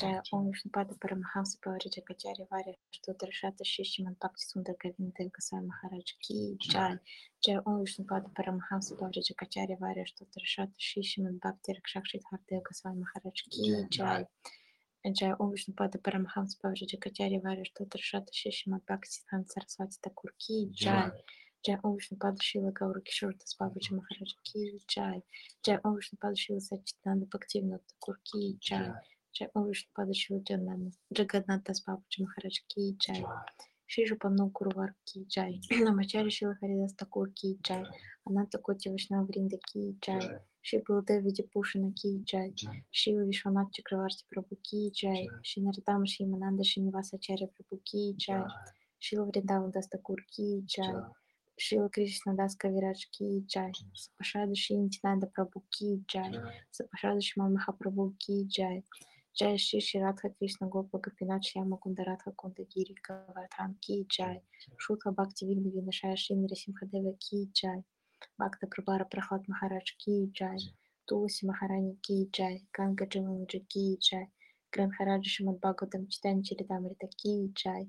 Jai 0.00 0.22
Om 0.32 0.50
Vishnupada 0.50 0.94
Paramahamsa 0.98 1.58
Pavarija 1.60 2.00
Kacharya 2.08 2.46
Varya 2.50 2.74
Штотра 2.90 3.30
Шата 3.30 3.64
Шишиман 3.64 4.14
Бхакти 4.14 4.46
Сундар 4.48 4.76
Говинда 4.82 5.24
Госвами 5.28 5.66
Махарадж 5.66 6.14
Ки 6.22 6.56
Jai 6.72 6.98
Jai 7.46 7.60
Om 7.66 7.84
Vishnupada 7.84 8.30
Paramahamsa 8.32 8.96
Pavarija 8.96 9.34
Kacharya 9.36 9.78
Varya 9.78 10.06
Штотра 10.06 10.46
Шата 10.46 10.72
Шишиман 10.78 11.36
Бхакти 11.36 11.72
Ракшакшит 11.72 12.22
Хардеv 12.24 12.62
Госвами 12.62 13.00
Махарадж 13.00 13.42
Ки 13.50 13.60
Jai 13.60 13.86
Jai 13.90 14.00
Om 14.00 14.02
Vishnupada 14.06 14.30
Paramahamsa 14.30 14.44
Pavarija 16.61 16.97
Kacharya 16.99 17.41
Varya 17.41 17.65
Штотра 17.65 18.01
Шата 18.01 18.33
Шишиман 18.33 18.81
Бхакти 18.85 19.21
Хан 19.29 19.45
Сарасвати 19.47 19.97
Такур 20.01 20.33
Ки 20.37 20.69
Jai 20.73 21.11
Jai 21.65 21.79
Om 21.83 21.95
Vishnupada 21.97 22.41
Шила 22.41 22.71
Гаура 22.71 23.01
Кишор 23.01 23.33
Тасбабаджи 23.33 23.93
Махарадж 23.93 24.33
Ки 24.43 24.79
Jai 24.87 25.21
Jai 25.65 25.79
Om 25.83 25.95
Vishnupada 25.97 26.35
Шила 26.35 26.59
Сачитанда 26.59 27.25
Бхактивна 27.25 27.79
Такур 27.79 28.19
Ки 28.23 28.57
Jai 28.59 28.93
Jai 29.35 29.49
Om 29.53 29.69
Vishnupada 29.69 30.13
Шила 30.13 30.41
Джаганат 31.13 31.63
Тасбабаджи 31.63 32.21
Махарадж 32.23 32.59
Ки 32.67 32.97
Jai 33.03 33.23
Шри 33.87 34.05
Жупану 34.05 34.49
Курвар 34.51 34.95
Ки 35.05 35.25
Jai 35.33 35.61
Намачари 35.69 36.29
Шила 36.29 36.55
Харидас 36.55 36.93
Такур 36.93 37.31
Ки 37.31 37.57
Jai 37.65 37.85
Ананта 38.25 38.57
Коти 38.57 38.89
Вашнав 38.89 39.27
Вринда 39.27 39.57
Ки 39.57 39.97
Jai 40.05 40.41
Шри 40.61 40.83
Балдев 40.87 41.23
Види 41.23 41.43
Пушина 41.43 41.91
Ки 41.93 42.23
Jai 42.29 42.53
Шила 42.91 43.23
Вишванат 43.25 43.71
Чакраварти 43.73 44.23
Прабhu 44.29 44.55
Ки 44.61 44.91
Jai 44.99 45.27
Шри 45.43 45.63
Наритама 45.63 46.05
Шри 46.05 46.25
Мананда 46.25 46.63
Шиниваса 46.63 47.15
Ачарья 47.15 47.47
Прабhu 47.47 47.77
Ки 47.83 48.15
Jai 48.23 48.45
Шила 48.99 49.25
Вриндаван 49.25 49.71
Дастакур 49.71 50.19
Ки 50.31 50.65
Jai 50.73 51.05
Шила 51.57 51.89
Кришна 51.89 52.33
Дас 52.33 52.55
Кавирадж 52.55 53.01
Ки 53.13 53.45
Jai 53.51 53.71
Сапашада 53.95 54.55
Шри 54.55 54.75
Нитинанда 54.77 55.27
Прабhu 55.33 55.61
Ки 55.73 56.03
Jai 56.11 56.31
Сапашада 56.71 57.21
Шиман 57.21 57.53
Махапрабху 57.53 58.15
Ки 58.19 58.45
Jai 58.55 58.83
Jai 59.39 59.57
Шри 59.57 59.79
Шри 59.79 60.01
Радха 60.01 60.29
Кришна 60.29 60.67
Гопа 60.67 60.99
Гопинат 60.99 61.43
Шьяма 61.45 61.77
Кунда 61.77 62.03
Радха 62.03 62.31
Кунда 62.31 62.63
Гири 62.63 62.95
Гавардхан 63.07 63.75
Ки 63.81 64.05
Jai 64.13 64.41
Шутха 64.77 65.11
Бхакти 65.11 65.45
Вигна 65.45 65.69
Винашая 65.69 66.15
Шри 66.17 66.35
Нарисимхадева 66.35 67.13
Ки 67.23 67.49
Jai 67.53 67.83
Бхакта 68.39 68.67
Прабара 68.73 69.05
Прахлад 69.11 69.43
Махарадж 69.51 69.89
Ки 70.01 70.31
Jai 70.37 70.59
Туласи 71.07 71.45
Махарани 71.49 71.95
Ки 72.05 72.17
Jai 72.35 72.55
Ганга 72.75 73.05
Джамаладжи 73.05 73.59
Ки 73.71 73.99
Jai 74.05 74.25
Гранхараджа 74.71 75.29
Шимад 75.29 75.57
Бхагаватам 75.59 76.07
Читани 76.07 76.43
Чаритамрита 76.47 77.07
Ки 77.19 77.51
Jai 77.59 77.83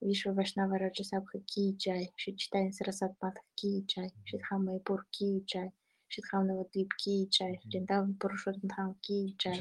Вишва 0.00 0.32
Вашнава 0.32 0.78
Раджа 0.78 1.04
Сабха 1.04 1.38
Ки 1.50 1.76
Jai 1.82 2.04
Шри 2.16 2.36
Читани 2.40 2.72
Сарасат 2.72 3.12
Матха 3.20 3.44
Ки 3.58 3.84
Jai 3.90 4.08
Шидхам 4.24 4.64
Майпур 4.64 5.00
Ки 5.14 5.44
Jai 5.50 5.68
Шидхам 6.08 6.46
Навадвип 6.46 6.90
Ки 7.00 7.28
Jai 7.34 7.52
Вриндаван 7.66 8.14
Пурушотмдхам 8.20 8.94
Ки 9.04 9.36
Jai 9.42 9.58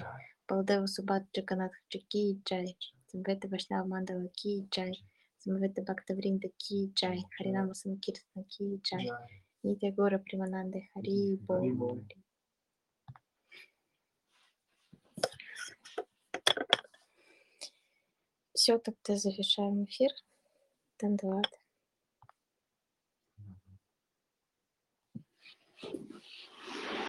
Балдева 0.47 0.87
Субат 0.87 1.23
Джаганатхаджи 1.33 1.99
Ки 2.11 2.23
Jai 2.47 2.67
Самвета 3.11 3.49
Вашнава 3.49 3.85
Мандала 3.85 4.29
Ки 4.39 4.65
Jai 4.73 4.93
Самвета 5.39 5.81
Бхактавринда 5.81 6.47
Ки 6.61 6.93
Jai 6.99 7.17
Харинама 7.35 7.73
Санкиртана 7.73 8.45
Ки 8.51 8.79
Jai 8.87 9.09
Нитя 9.65 9.91
Гора 9.91 10.19
Примананды 10.19 10.87
Хари 10.93 11.37
Бол 11.47 12.05
Все, 18.53 18.77
тогда 18.77 19.15
завершаем 19.15 19.85
эфир. 19.85 20.11
Тандават. 20.97 21.49